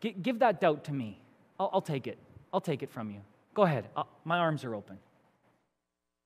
G- 0.00 0.16
give 0.20 0.40
that 0.40 0.60
doubt 0.60 0.84
to 0.84 0.92
me. 0.92 1.20
I'll, 1.58 1.70
I'll 1.74 1.82
take 1.82 2.06
it. 2.06 2.18
I'll 2.52 2.60
take 2.60 2.82
it 2.82 2.90
from 2.90 3.10
you. 3.10 3.20
Go 3.54 3.62
ahead. 3.62 3.88
I'll, 3.96 4.08
my 4.24 4.38
arms 4.38 4.64
are 4.64 4.74
open, 4.74 4.98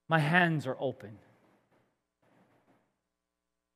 my 0.09 0.19
hands 0.19 0.67
are 0.67 0.77
open. 0.81 1.19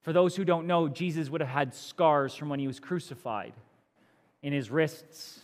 For 0.02 0.14
those 0.14 0.34
who 0.34 0.46
don't 0.46 0.66
know, 0.66 0.88
Jesus 0.88 1.28
would 1.28 1.42
have 1.42 1.50
had 1.50 1.74
scars 1.74 2.34
from 2.34 2.48
when 2.48 2.58
he 2.58 2.66
was 2.66 2.80
crucified 2.80 3.52
in 4.42 4.50
his 4.50 4.70
wrists, 4.70 5.40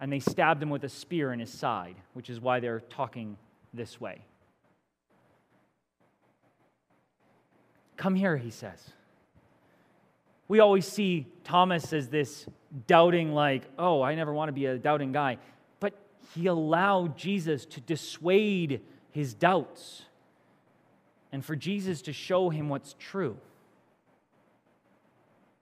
and 0.00 0.10
they 0.10 0.18
stabbed 0.18 0.62
him 0.62 0.70
with 0.70 0.82
a 0.84 0.88
spear 0.88 1.30
in 1.30 1.40
his 1.40 1.50
side, 1.50 1.96
which 2.14 2.30
is 2.30 2.40
why 2.40 2.58
they're 2.58 2.80
talking 2.80 3.36
this 3.74 4.00
way. 4.00 4.22
Come 7.96 8.14
here, 8.14 8.36
he 8.36 8.50
says. 8.50 8.92
We 10.48 10.60
always 10.60 10.86
see 10.86 11.26
Thomas 11.44 11.92
as 11.92 12.08
this 12.08 12.46
doubting, 12.86 13.32
like, 13.32 13.62
oh, 13.78 14.02
I 14.02 14.14
never 14.14 14.32
want 14.32 14.48
to 14.48 14.52
be 14.52 14.66
a 14.66 14.78
doubting 14.78 15.12
guy. 15.12 15.38
But 15.80 15.94
he 16.34 16.46
allowed 16.46 17.16
Jesus 17.16 17.64
to 17.66 17.80
dissuade 17.80 18.80
his 19.10 19.34
doubts 19.34 20.02
and 21.32 21.44
for 21.44 21.56
Jesus 21.56 22.02
to 22.02 22.12
show 22.12 22.50
him 22.50 22.68
what's 22.68 22.94
true. 22.98 23.36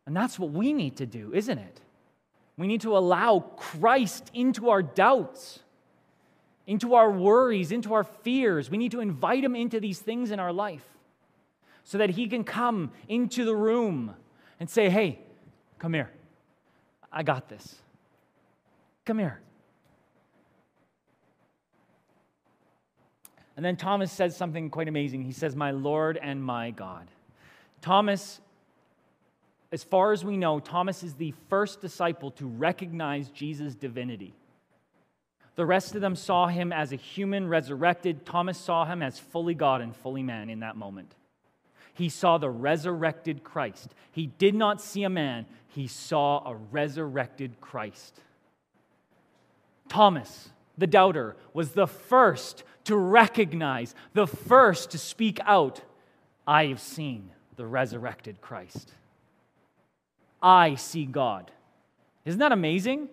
And 0.07 0.15
that's 0.15 0.39
what 0.39 0.51
we 0.51 0.73
need 0.73 0.97
to 0.97 1.07
do, 1.07 1.33
isn't 1.33 1.59
it? 1.59 1.81
We 2.57 2.67
need 2.67 2.83
to 2.83 2.97
allow 2.97 3.41
Christ 3.57 4.31
into 4.35 4.69
our 4.69 4.83
doubts, 4.83 5.61
into 6.67 6.95
our 6.95 7.11
worries, 7.11 7.73
into 7.73 7.95
our 7.95 8.05
fears. 8.05 8.71
We 8.71 8.77
need 8.77 8.93
to 8.93 9.01
invite 9.01 9.43
him 9.43 9.57
into 9.57 9.81
these 9.81 9.99
things 9.99 10.31
in 10.31 10.39
our 10.39 10.53
life 10.53 10.85
so 11.85 11.99
that 11.99 12.11
he 12.11 12.27
can 12.27 12.43
come 12.43 12.91
into 13.09 13.45
the 13.45 13.55
room 13.55 14.15
and 14.59 14.69
say, 14.69 14.89
Hey, 14.89 15.19
come 15.79 15.95
here. 15.95 16.11
I 17.13 17.23
got 17.23 17.49
this. 17.49 17.77
Come 19.05 19.19
here. 19.19 19.41
And 23.57 23.65
then 23.65 23.77
Thomas 23.77 24.11
says 24.11 24.37
something 24.37 24.71
quite 24.71 24.89
amazing. 24.89 25.23
He 25.23 25.33
says, 25.33 25.55
My 25.55 25.71
Lord 25.71 26.19
and 26.21 26.43
my 26.43 26.71
God. 26.71 27.07
Thomas, 27.81 28.41
as 29.71 29.85
far 29.85 30.13
as 30.13 30.25
we 30.25 30.37
know, 30.37 30.59
Thomas 30.59 31.03
is 31.03 31.15
the 31.15 31.35
first 31.49 31.81
disciple 31.81 32.31
to 32.33 32.47
recognize 32.47 33.29
Jesus' 33.29 33.75
divinity. 33.75 34.35
The 35.57 35.67
rest 35.67 35.95
of 35.95 36.01
them 36.01 36.17
saw 36.17 36.49
him 36.49 36.73
as 36.73 36.93
a 36.93 36.97
human 36.97 37.47
resurrected. 37.47 38.27
Thomas 38.27 38.59
saw 38.59 38.85
him 38.85 39.03
as 39.03 39.21
fully 39.21 39.55
God 39.55 39.83
and 39.83 39.95
fully 39.95 40.23
man 40.23 40.51
in 40.51 40.61
that 40.61 40.77
moment. 40.77 41.15
He 41.95 42.09
saw 42.09 42.39
the 42.39 42.51
resurrected 42.51 43.45
Christ. 43.45 43.95
He 44.11 44.27
did 44.27 44.55
not 44.55 44.81
see 44.81 45.05
a 45.05 45.09
man, 45.09 45.47
he 45.69 45.87
saw 45.87 46.49
a 46.49 46.55
resurrected 46.55 47.61
Christ. 47.61 48.21
Thomas, 49.89 50.51
the 50.77 50.87
doubter, 50.87 51.37
was 51.53 51.71
the 51.71 51.87
first 51.87 52.65
to 52.85 52.97
recognize, 52.97 53.95
the 54.13 54.27
first 54.27 54.91
to 54.91 54.99
speak 54.99 55.39
out 55.45 55.81
I 56.47 56.67
have 56.67 56.81
seen 56.81 57.31
the 57.57 57.67
resurrected 57.67 58.41
Christ. 58.41 58.93
I 60.43 60.75
see 60.75 61.07
God. 61.07 61.51
Isn't 62.25 62.41
that 62.41 62.53
amazing? 62.53 63.09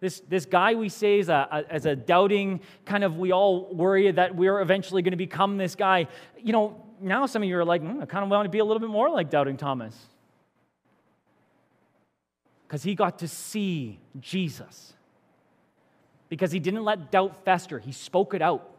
This, 0.00 0.20
this 0.28 0.46
guy 0.46 0.74
we 0.74 0.88
say 0.88 1.18
is 1.18 1.28
a, 1.28 1.48
a, 1.50 1.72
as 1.72 1.86
a 1.86 1.96
doubting 1.96 2.60
kind 2.84 3.04
of, 3.04 3.18
we 3.18 3.32
all 3.32 3.72
worry 3.74 4.10
that 4.10 4.34
we're 4.34 4.60
eventually 4.60 5.02
going 5.02 5.12
to 5.12 5.16
become 5.16 5.58
this 5.58 5.74
guy. 5.74 6.06
You 6.42 6.52
know, 6.52 6.84
now 7.00 7.26
some 7.26 7.42
of 7.42 7.48
you 7.48 7.56
are 7.58 7.64
like, 7.64 7.82
mm, 7.82 8.02
I 8.02 8.06
kind 8.06 8.24
of 8.24 8.30
want 8.30 8.44
to 8.46 8.50
be 8.50 8.58
a 8.58 8.64
little 8.64 8.80
bit 8.80 8.90
more 8.90 9.10
like 9.10 9.30
doubting 9.30 9.56
Thomas. 9.56 9.96
Because 12.66 12.82
he 12.82 12.94
got 12.94 13.20
to 13.20 13.28
see 13.28 13.98
Jesus. 14.20 14.92
Because 16.28 16.52
he 16.52 16.60
didn't 16.60 16.84
let 16.84 17.10
doubt 17.10 17.44
fester, 17.44 17.78
he 17.78 17.92
spoke 17.92 18.34
it 18.34 18.42
out. 18.42 18.70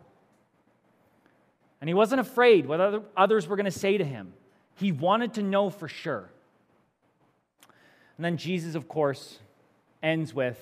And 1.81 1.87
he 1.87 1.93
wasn't 1.93 2.21
afraid 2.21 2.65
what 2.65 2.79
other, 2.79 3.01
others 3.15 3.47
were 3.47 3.55
going 3.55 3.65
to 3.65 3.71
say 3.71 3.97
to 3.97 4.03
him. 4.03 4.33
He 4.75 4.91
wanted 4.91 5.33
to 5.35 5.43
know 5.43 5.69
for 5.69 5.87
sure. 5.87 6.29
And 8.17 8.25
then 8.25 8.37
Jesus, 8.37 8.75
of 8.75 8.87
course, 8.87 9.39
ends 10.03 10.33
with, 10.33 10.59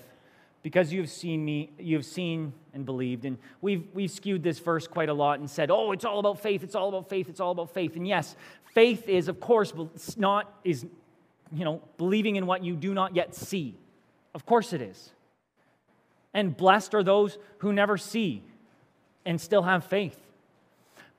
because 0.67 0.91
you 0.91 0.99
have 0.99 1.09
seen 1.09 1.45
me, 1.45 1.69
you 1.79 1.95
have 1.95 2.05
seen 2.05 2.51
and 2.73 2.85
believed. 2.85 3.23
And 3.23 3.37
we've, 3.61 3.87
we've 3.93 4.11
skewed 4.11 4.43
this 4.43 4.59
verse 4.59 4.85
quite 4.85 5.07
a 5.07 5.13
lot 5.13 5.39
and 5.39 5.49
said, 5.49 5.71
oh, 5.71 5.93
it's 5.93 6.03
all 6.03 6.19
about 6.19 6.41
faith, 6.41 6.61
it's 6.61 6.75
all 6.75 6.89
about 6.89 7.07
faith, 7.07 7.29
it's 7.29 7.39
all 7.39 7.51
about 7.51 7.73
faith. 7.73 7.95
And 7.95 8.05
yes, 8.05 8.35
faith 8.73 9.07
is, 9.07 9.29
of 9.29 9.39
course, 9.39 9.71
not, 10.17 10.53
is, 10.65 10.85
you 11.53 11.63
know, 11.63 11.81
believing 11.97 12.35
in 12.35 12.45
what 12.45 12.65
you 12.65 12.75
do 12.75 12.93
not 12.93 13.15
yet 13.15 13.33
see. 13.33 13.77
Of 14.35 14.45
course 14.45 14.73
it 14.73 14.81
is. 14.81 15.11
And 16.33 16.55
blessed 16.57 16.93
are 16.93 17.01
those 17.01 17.37
who 17.59 17.71
never 17.71 17.97
see 17.97 18.43
and 19.25 19.39
still 19.39 19.61
have 19.61 19.85
faith. 19.85 20.19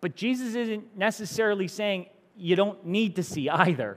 But 0.02 0.14
Jesus 0.14 0.56
isn't 0.56 0.94
necessarily 0.94 1.68
saying 1.68 2.04
you 2.36 2.54
don't 2.54 2.84
need 2.84 3.16
to 3.16 3.22
see 3.22 3.48
either. 3.48 3.96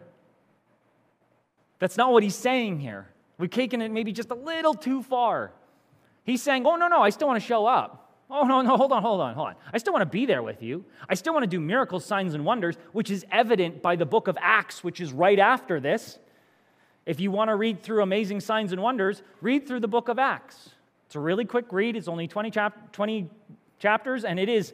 That's 1.80 1.98
not 1.98 2.14
what 2.14 2.24
he's 2.24 2.36
saying 2.36 2.80
here. 2.80 3.11
We've 3.42 3.50
taken 3.50 3.82
it 3.82 3.92
maybe 3.92 4.12
just 4.12 4.30
a 4.30 4.36
little 4.36 4.76
too 4.76 5.02
far. 5.02 5.52
He's 6.24 6.44
saying, 6.44 6.68
oh, 6.68 6.76
no, 6.76 6.88
no, 6.88 7.02
I 7.02 7.10
still 7.10 7.28
want 7.28 7.42
to 7.42 7.46
show 7.46 7.66
up. 7.66 8.14
Oh, 8.30 8.44
no, 8.44 8.62
no, 8.62 8.78
hold 8.78 8.92
on, 8.92 9.02
hold 9.02 9.20
on, 9.20 9.34
hold 9.34 9.48
on. 9.48 9.56
I 9.74 9.80
still 9.80 9.94
want 9.94 10.04
to 10.04 10.10
be 10.10 10.28
there 10.28 10.44
with 10.44 10.62
you. 10.62 10.86
I 11.10 11.16
still 11.16 11.34
want 11.34 11.42
to 11.42 11.50
do 11.50 11.60
miracles, 11.60 12.06
signs, 12.06 12.36
and 12.36 12.46
wonders, 12.46 12.78
which 12.92 13.10
is 13.10 13.26
evident 13.32 13.82
by 13.82 13.96
the 13.96 14.06
book 14.06 14.28
of 14.28 14.38
Acts, 14.40 14.84
which 14.84 15.02
is 15.02 15.12
right 15.12 15.40
after 15.40 15.80
this. 15.80 16.20
If 17.08 17.20
you 17.20 17.32
want 17.32 17.50
to 17.50 17.56
read 17.56 17.82
through 17.82 18.04
amazing 18.04 18.42
signs 18.42 18.74
and 18.74 18.82
wonders, 18.82 19.24
read 19.42 19.68
through 19.68 19.80
the 19.80 19.88
book 19.88 20.08
of 20.08 20.20
Acts. 20.20 20.70
It's 21.08 21.16
a 21.16 21.20
really 21.20 21.46
quick 21.46 21.66
read, 21.72 21.96
it's 21.96 22.08
only 22.08 22.28
20, 22.28 22.52
chap- 22.52 22.92
20 22.92 23.28
chapters, 23.80 24.24
and 24.24 24.40
it 24.40 24.50
is 24.50 24.72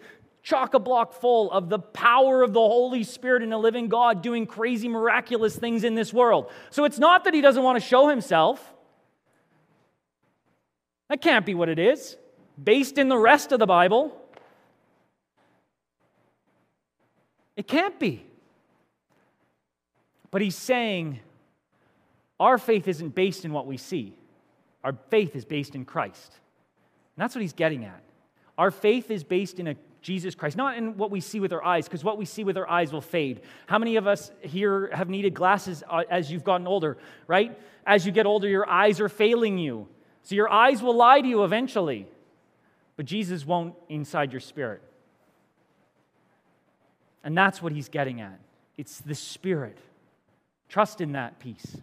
chock 0.48 0.74
a 0.74 0.80
block 0.80 1.12
full 1.12 1.52
of 1.52 1.68
the 1.68 1.78
power 1.78 2.42
of 2.42 2.54
the 2.54 2.60
Holy 2.62 3.04
Spirit 3.04 3.44
and 3.44 3.52
the 3.52 3.58
living 3.58 3.90
God 3.90 4.22
doing 4.22 4.46
crazy, 4.46 4.88
miraculous 4.88 5.58
things 5.58 5.84
in 5.84 5.94
this 5.94 6.14
world. 6.14 6.50
So 6.70 6.86
it's 6.86 6.98
not 6.98 7.26
that 7.26 7.34
he 7.34 7.42
doesn't 7.42 7.62
want 7.62 7.78
to 7.78 7.86
show 7.86 8.08
himself. 8.08 8.74
That 11.10 11.22
can't 11.22 11.46
be 11.46 11.54
what 11.54 11.68
it 11.68 11.80
is, 11.80 12.16
based 12.62 12.98
in 12.98 13.10
the 13.10 13.18
rest 13.18 13.52
of 13.52 13.60
the 13.60 13.66
Bible. 13.66 14.18
It 17.58 17.68
can't 17.68 18.00
be. 18.00 18.26
But 20.32 20.42
he's 20.42 20.56
saying 20.56 21.20
our 22.40 22.58
faith 22.58 22.88
isn't 22.88 23.14
based 23.14 23.44
in 23.44 23.52
what 23.52 23.68
we 23.68 23.76
see, 23.76 24.14
our 24.82 24.96
faith 25.10 25.36
is 25.36 25.44
based 25.44 25.76
in 25.76 25.84
Christ. 25.84 26.32
And 27.18 27.24
that's 27.24 27.36
what 27.36 27.42
he's 27.42 27.52
getting 27.52 27.84
at. 27.84 28.02
Our 28.58 28.72
faith 28.72 29.12
is 29.12 29.26
based 29.26 29.60
in 29.60 29.68
a 29.68 29.76
Jesus 30.08 30.36
Christ, 30.36 30.56
not 30.56 30.78
in 30.78 30.96
what 30.96 31.12
we 31.12 31.20
see 31.20 31.42
with 31.42 31.52
our 31.52 31.62
eyes, 31.62 31.86
because 31.86 32.02
what 32.02 32.18
we 32.18 32.24
see 32.24 32.46
with 32.46 32.56
our 32.56 32.70
eyes 32.70 32.94
will 32.94 33.02
fade. 33.02 33.42
How 33.66 33.78
many 33.78 33.98
of 33.98 34.08
us 34.08 34.32
here 34.40 34.90
have 34.94 35.10
needed 35.10 35.34
glasses 35.34 35.84
uh, 35.90 36.04
as 36.10 36.32
you've 36.32 36.46
gotten 36.46 36.66
older, 36.66 36.98
right? 37.28 37.60
As 37.86 38.06
you 38.06 38.14
get 38.14 38.26
older, 38.26 38.48
your 38.48 38.70
eyes 38.70 39.02
are 39.02 39.10
failing 39.10 39.58
you. 39.58 39.86
So 40.24 40.34
your 40.34 40.50
eyes 40.50 40.82
will 40.82 40.96
lie 40.96 41.20
to 41.20 41.28
you 41.28 41.44
eventually, 41.44 42.08
but 42.96 43.06
Jesus 43.06 43.46
won't 43.46 43.76
inside 43.90 44.32
your 44.32 44.40
spirit. 44.40 44.82
And 47.22 47.38
that's 47.38 47.62
what 47.62 47.74
he's 47.74 47.90
getting 47.90 48.22
at. 48.22 48.40
It's 48.78 49.02
the 49.02 49.14
spirit. 49.14 49.78
Trust 50.70 51.02
in 51.02 51.12
that 51.12 51.38
peace. 51.40 51.76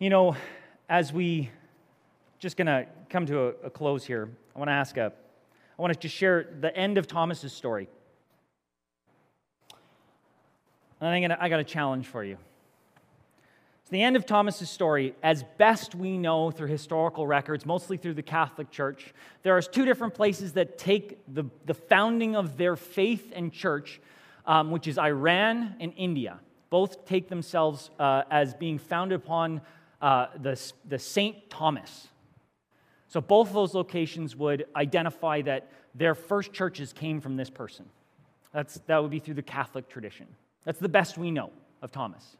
You 0.00 0.10
know, 0.10 0.34
as 0.88 1.12
we 1.12 1.50
just 2.40 2.56
going 2.56 2.66
to 2.66 2.86
come 3.08 3.24
to 3.26 3.38
a, 3.38 3.48
a 3.66 3.70
close 3.70 4.04
here, 4.04 4.28
I 4.56 4.58
want 4.58 4.68
to 4.68 4.72
ask 4.72 4.96
a 4.96 5.12
I 5.80 5.82
want 5.82 5.94
to 5.94 5.98
just 5.98 6.14
share 6.14 6.46
the 6.60 6.76
end 6.76 6.98
of 6.98 7.06
Thomas's 7.06 7.54
story. 7.54 7.88
And 11.00 11.08
I'm 11.08 11.22
gonna, 11.22 11.38
I 11.40 11.48
got 11.48 11.58
a 11.58 11.64
challenge 11.64 12.06
for 12.06 12.22
you. 12.22 12.36
It's 13.80 13.90
the 13.90 14.02
end 14.02 14.14
of 14.14 14.26
Thomas's 14.26 14.68
story, 14.68 15.14
as 15.22 15.42
best 15.56 15.94
we 15.94 16.18
know 16.18 16.50
through 16.50 16.66
historical 16.66 17.26
records, 17.26 17.64
mostly 17.64 17.96
through 17.96 18.12
the 18.12 18.22
Catholic 18.22 18.70
Church. 18.70 19.14
There 19.42 19.56
are 19.56 19.62
two 19.62 19.86
different 19.86 20.12
places 20.12 20.52
that 20.52 20.76
take 20.76 21.18
the, 21.32 21.44
the 21.64 21.72
founding 21.72 22.36
of 22.36 22.58
their 22.58 22.76
faith 22.76 23.32
and 23.34 23.50
church, 23.50 24.02
um, 24.44 24.70
which 24.70 24.86
is 24.86 24.98
Iran 24.98 25.76
and 25.80 25.94
India. 25.96 26.40
Both 26.68 27.06
take 27.06 27.30
themselves 27.30 27.88
uh, 27.98 28.24
as 28.30 28.52
being 28.52 28.78
founded 28.78 29.16
upon 29.16 29.62
uh, 30.02 30.26
the, 30.42 30.60
the 30.86 30.98
Saint 30.98 31.48
Thomas. 31.48 32.08
So 33.10 33.20
both 33.20 33.48
of 33.48 33.54
those 33.54 33.74
locations 33.74 34.36
would 34.36 34.66
identify 34.76 35.42
that 35.42 35.68
their 35.96 36.14
first 36.14 36.52
churches 36.52 36.92
came 36.92 37.20
from 37.20 37.36
this 37.36 37.50
person. 37.50 37.84
That's, 38.52 38.80
that 38.86 39.02
would 39.02 39.10
be 39.10 39.18
through 39.18 39.34
the 39.34 39.42
Catholic 39.42 39.88
tradition. 39.88 40.28
That's 40.64 40.78
the 40.78 40.88
best 40.88 41.18
we 41.18 41.32
know 41.32 41.50
of 41.82 41.90
Thomas. 41.90 42.36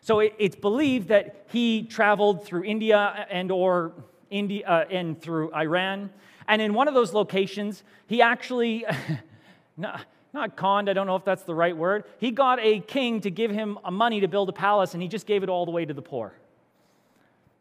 So 0.00 0.18
it, 0.18 0.34
it's 0.38 0.56
believed 0.56 1.08
that 1.08 1.46
he 1.48 1.84
traveled 1.84 2.44
through 2.44 2.64
India 2.64 3.26
and 3.30 3.52
or 3.52 3.92
India 4.30 4.66
uh, 4.66 4.84
and 4.90 5.20
through 5.20 5.54
Iran. 5.54 6.10
And 6.48 6.60
in 6.60 6.74
one 6.74 6.88
of 6.88 6.94
those 6.94 7.14
locations, 7.14 7.84
he 8.08 8.20
actually, 8.20 8.84
not, 9.76 10.04
not 10.32 10.56
conned, 10.56 10.90
I 10.90 10.92
don't 10.92 11.06
know 11.06 11.16
if 11.16 11.24
that's 11.24 11.44
the 11.44 11.54
right 11.54 11.76
word, 11.76 12.02
he 12.18 12.32
got 12.32 12.58
a 12.58 12.80
king 12.80 13.20
to 13.20 13.30
give 13.30 13.52
him 13.52 13.78
money 13.92 14.18
to 14.20 14.28
build 14.28 14.48
a 14.48 14.52
palace, 14.52 14.92
and 14.94 15.02
he 15.02 15.08
just 15.08 15.26
gave 15.26 15.44
it 15.44 15.48
all 15.48 15.64
the 15.64 15.72
way 15.72 15.84
to 15.84 15.94
the 15.94 16.02
poor. 16.02 16.34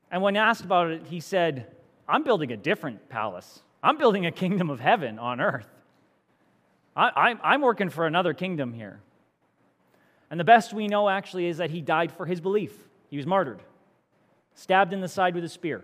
And 0.10 0.24
when 0.24 0.36
asked 0.36 0.66
about 0.66 0.90
it, 0.90 1.04
he 1.06 1.20
said, 1.20 1.68
I'm 2.08 2.24
building 2.24 2.52
a 2.52 2.58
different 2.58 3.10
palace. 3.10 3.62
I'm 3.82 3.98
building 3.98 4.26
a 4.26 4.32
kingdom 4.32 4.70
of 4.70 4.80
heaven 4.80 5.20
on 5.20 5.40
earth. 5.40 5.68
I, 6.96 7.36
am 7.44 7.62
working 7.62 7.90
for 7.90 8.06
another 8.06 8.34
kingdom 8.34 8.72
here. 8.72 9.00
And 10.30 10.40
the 10.40 10.44
best 10.44 10.74
we 10.74 10.88
know 10.88 11.10
actually 11.10 11.48
is 11.48 11.58
that 11.58 11.72
he 11.72 11.82
died 11.82 12.12
for 12.12 12.26
his 12.26 12.40
belief. 12.40 12.72
He 13.10 13.18
was 13.18 13.26
martyred, 13.26 13.62
stabbed 14.54 14.94
in 14.94 15.02
the 15.02 15.08
side 15.08 15.36
with 15.36 15.44
a 15.44 15.50
spear 15.50 15.84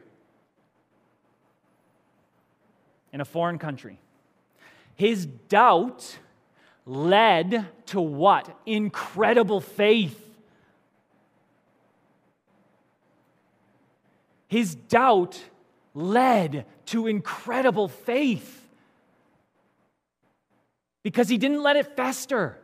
in 3.12 3.22
a 3.22 3.26
foreign 3.26 3.58
country. 3.58 4.00
His 4.96 5.26
doubt 5.26 6.20
led 6.86 7.68
to 7.88 8.02
what? 8.02 8.56
Incredible 8.66 9.62
faith. 9.62 10.20
His 14.48 14.76
doubt 14.76 15.42
led 16.00 16.66
to 16.86 17.08
incredible 17.08 17.88
faith 17.88 18.68
because 21.04 21.28
he 21.28 21.38
didn't 21.38 21.62
let 21.62 21.76
it 21.76 21.96
fester. 21.96 22.58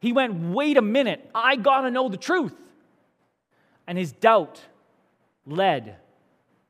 He 0.00 0.12
went, 0.12 0.52
wait 0.54 0.76
a 0.76 0.82
minute, 0.82 1.30
I 1.34 1.56
gotta 1.56 1.90
know 1.90 2.08
the 2.08 2.16
truth. 2.16 2.54
And 3.86 3.96
his 3.96 4.12
doubt 4.12 4.60
led 5.46 5.96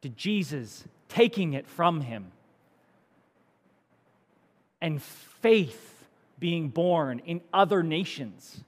to 0.02 0.08
Jesus 0.08 0.84
taking 1.08 1.54
it 1.54 1.66
from 1.66 2.00
him 2.00 2.30
and 4.80 5.02
faith 5.02 6.06
being 6.38 6.68
born 6.68 7.20
in 7.20 7.40
other 7.52 7.82
nations. 7.82 8.62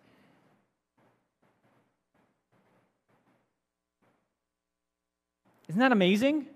Isn't 5.68 5.80
that 5.80 5.92
amazing? 5.92 6.46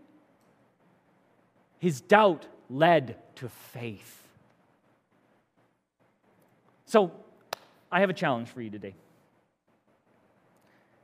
His 1.80 2.00
doubt 2.00 2.46
led 2.68 3.16
to 3.36 3.48
faith. 3.48 4.22
So, 6.84 7.10
I 7.90 8.00
have 8.00 8.10
a 8.10 8.14
challenge 8.14 8.48
for 8.48 8.60
you 8.62 8.70
today. 8.70 8.94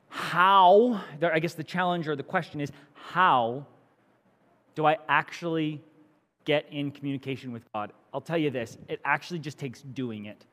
How, 0.08 1.02
I 1.20 1.38
guess 1.40 1.54
the 1.54 1.64
challenge 1.64 2.06
or 2.06 2.14
the 2.14 2.22
question 2.22 2.60
is, 2.60 2.70
how 2.94 3.66
do 4.74 4.86
I 4.86 4.98
actually 5.08 5.82
get 6.44 6.66
in 6.70 6.90
communication 6.90 7.52
with 7.52 7.62
God? 7.72 7.92
I'll 8.14 8.20
tell 8.20 8.38
you 8.38 8.50
this 8.50 8.78
it 8.88 9.00
actually 9.04 9.40
just 9.40 9.58
takes 9.58 9.82
doing 9.82 10.26
it. 10.26 10.44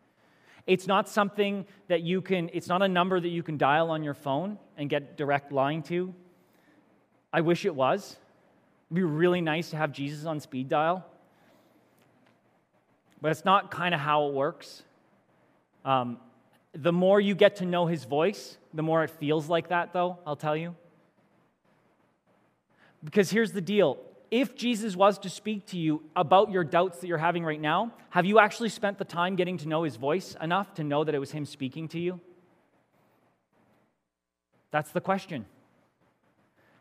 It's 0.65 0.87
not 0.87 1.09
something 1.09 1.65
that 1.89 2.01
you 2.01 2.21
can, 2.21 2.49
it's 2.53 2.67
not 2.67 2.81
a 2.81 2.87
number 2.87 3.19
that 3.19 3.27
you 3.27 3.43
can 3.43 3.57
dial 3.57 3.91
on 3.91 4.03
your 4.03 4.13
phone 4.13 4.57
and 4.77 4.89
get 4.89 5.17
direct 5.17 5.51
line 5.51 5.83
to. 5.83 6.13
I 7.33 7.41
wish 7.41 7.65
it 7.65 7.75
was. 7.75 8.15
It'd 8.93 9.01
be 9.07 9.11
really 9.11 9.41
nice 9.41 9.71
to 9.71 9.75
have 9.75 9.91
Jesus 9.91 10.27
on 10.27 10.39
speed 10.39 10.69
dial. 10.69 11.03
But 13.23 13.31
it's 13.31 13.43
not 13.43 13.71
kind 13.71 13.95
of 13.95 13.99
how 13.99 14.27
it 14.27 14.35
works. 14.35 14.83
Um, 15.83 16.19
the 16.73 16.91
more 16.93 17.19
you 17.19 17.33
get 17.33 17.55
to 17.55 17.65
know 17.65 17.87
his 17.87 18.03
voice, 18.03 18.55
the 18.71 18.83
more 18.83 19.03
it 19.03 19.09
feels 19.09 19.49
like 19.49 19.69
that, 19.69 19.93
though, 19.93 20.19
I'll 20.27 20.35
tell 20.35 20.55
you. 20.55 20.75
Because 23.03 23.31
here's 23.31 23.51
the 23.51 23.61
deal 23.61 23.97
if 24.29 24.55
Jesus 24.55 24.95
was 24.95 25.17
to 25.19 25.29
speak 25.29 25.65
to 25.67 25.77
you 25.79 26.03
about 26.15 26.51
your 26.51 26.63
doubts 26.63 26.99
that 26.99 27.07
you're 27.07 27.17
having 27.17 27.43
right 27.43 27.59
now, 27.59 27.93
have 28.11 28.27
you 28.27 28.37
actually 28.37 28.69
spent 28.69 28.99
the 28.99 29.05
time 29.05 29.35
getting 29.35 29.57
to 29.57 29.67
know 29.67 29.81
his 29.81 29.95
voice 29.95 30.35
enough 30.39 30.71
to 30.75 30.83
know 30.83 31.03
that 31.03 31.15
it 31.15 31.19
was 31.19 31.31
him 31.31 31.45
speaking 31.45 31.87
to 31.87 31.99
you? 31.99 32.19
That's 34.69 34.91
the 34.91 35.01
question. 35.01 35.47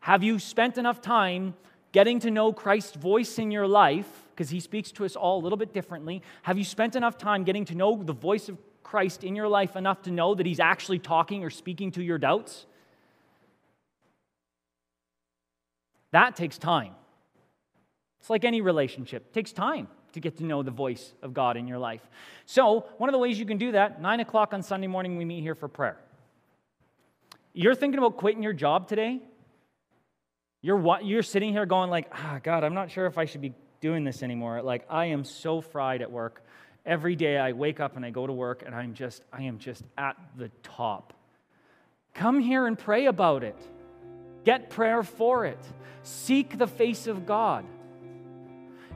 Have 0.00 0.22
you 0.22 0.38
spent 0.38 0.76
enough 0.76 1.00
time 1.00 1.54
getting 1.92 2.18
to 2.20 2.30
know 2.30 2.52
Christ's 2.52 2.96
voice 2.96 3.38
in 3.38 3.50
your 3.50 3.66
life? 3.66 4.08
Because 4.30 4.50
he 4.50 4.60
speaks 4.60 4.90
to 4.92 5.04
us 5.04 5.14
all 5.14 5.40
a 5.40 5.42
little 5.42 5.58
bit 5.58 5.72
differently. 5.72 6.22
Have 6.42 6.58
you 6.58 6.64
spent 6.64 6.96
enough 6.96 7.18
time 7.18 7.44
getting 7.44 7.64
to 7.66 7.74
know 7.74 8.02
the 8.02 8.12
voice 8.12 8.48
of 8.48 8.58
Christ 8.82 9.24
in 9.24 9.36
your 9.36 9.48
life 9.48 9.76
enough 9.76 10.02
to 10.02 10.10
know 10.10 10.34
that 10.34 10.46
he's 10.46 10.60
actually 10.60 10.98
talking 10.98 11.44
or 11.44 11.50
speaking 11.50 11.92
to 11.92 12.02
your 12.02 12.18
doubts? 12.18 12.66
That 16.10 16.36
takes 16.36 16.58
time. 16.58 16.92
It's 18.20 18.30
like 18.30 18.44
any 18.44 18.60
relationship, 18.60 19.26
it 19.28 19.32
takes 19.32 19.52
time 19.52 19.88
to 20.12 20.20
get 20.20 20.36
to 20.36 20.44
know 20.44 20.62
the 20.62 20.70
voice 20.70 21.14
of 21.22 21.34
God 21.34 21.56
in 21.56 21.66
your 21.66 21.78
life. 21.78 22.02
So, 22.46 22.86
one 22.98 23.08
of 23.08 23.12
the 23.12 23.18
ways 23.18 23.38
you 23.38 23.46
can 23.46 23.58
do 23.58 23.72
that, 23.72 24.00
9 24.00 24.20
o'clock 24.20 24.52
on 24.52 24.62
Sunday 24.62 24.86
morning, 24.86 25.16
we 25.16 25.24
meet 25.24 25.40
here 25.40 25.54
for 25.54 25.68
prayer. 25.68 25.96
You're 27.54 27.74
thinking 27.74 27.98
about 27.98 28.16
quitting 28.16 28.42
your 28.42 28.52
job 28.52 28.88
today? 28.88 29.20
You're, 30.62 31.00
you're 31.02 31.24
sitting 31.24 31.52
here 31.52 31.66
going 31.66 31.90
like, 31.90 32.08
ah, 32.12 32.38
God, 32.42 32.62
I'm 32.62 32.74
not 32.74 32.90
sure 32.90 33.06
if 33.06 33.18
I 33.18 33.24
should 33.24 33.40
be 33.40 33.52
doing 33.80 34.04
this 34.04 34.22
anymore. 34.22 34.62
Like, 34.62 34.86
I 34.88 35.06
am 35.06 35.24
so 35.24 35.60
fried 35.60 36.02
at 36.02 36.10
work. 36.10 36.44
Every 36.86 37.16
day 37.16 37.36
I 37.36 37.52
wake 37.52 37.80
up 37.80 37.96
and 37.96 38.04
I 38.04 38.10
go 38.10 38.26
to 38.26 38.32
work 38.32 38.62
and 38.64 38.74
I'm 38.74 38.94
just, 38.94 39.22
I 39.32 39.42
am 39.42 39.58
just 39.58 39.82
at 39.98 40.16
the 40.36 40.50
top. 40.62 41.14
Come 42.14 42.38
here 42.38 42.66
and 42.66 42.78
pray 42.78 43.06
about 43.06 43.42
it. 43.42 43.58
Get 44.44 44.70
prayer 44.70 45.02
for 45.02 45.46
it. 45.46 45.58
Seek 46.04 46.58
the 46.58 46.66
face 46.68 47.08
of 47.08 47.26
God. 47.26 47.64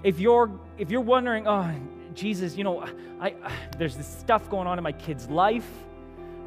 If 0.04 0.20
you're, 0.20 0.50
if 0.78 0.90
you're 0.90 1.00
wondering, 1.00 1.48
oh, 1.48 1.68
Jesus, 2.14 2.56
you 2.56 2.62
know, 2.62 2.80
I, 3.20 3.34
I, 3.42 3.52
there's 3.76 3.96
this 3.96 4.06
stuff 4.06 4.48
going 4.48 4.68
on 4.68 4.78
in 4.78 4.84
my 4.84 4.92
kid's 4.92 5.28
life 5.28 5.68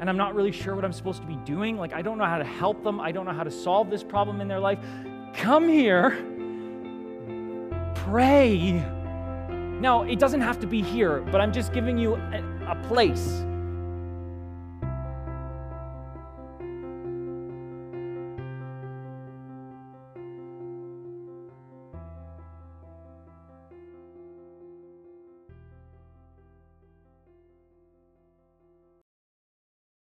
and 0.00 0.08
I'm 0.08 0.16
not 0.16 0.34
really 0.34 0.52
sure 0.52 0.74
what 0.74 0.84
I'm 0.84 0.94
supposed 0.94 1.20
to 1.20 1.26
be 1.26 1.36
doing. 1.44 1.76
Like, 1.76 1.92
I 1.92 2.00
don't 2.00 2.16
know 2.16 2.24
how 2.24 2.38
to 2.38 2.44
help 2.44 2.82
them. 2.82 3.00
I 3.00 3.12
don't 3.12 3.26
know 3.26 3.34
how 3.34 3.44
to 3.44 3.50
solve 3.50 3.90
this 3.90 4.02
problem 4.02 4.40
in 4.40 4.48
their 4.48 4.58
life. 4.58 4.78
Come 5.34 5.68
here, 5.68 6.10
pray. 7.94 8.72
Now, 9.80 10.02
it 10.02 10.18
doesn't 10.18 10.40
have 10.42 10.58
to 10.60 10.66
be 10.66 10.82
here, 10.82 11.20
but 11.30 11.40
I'm 11.40 11.52
just 11.52 11.72
giving 11.72 11.96
you 11.96 12.16
a, 12.16 12.42
a 12.68 12.74
place 12.88 13.44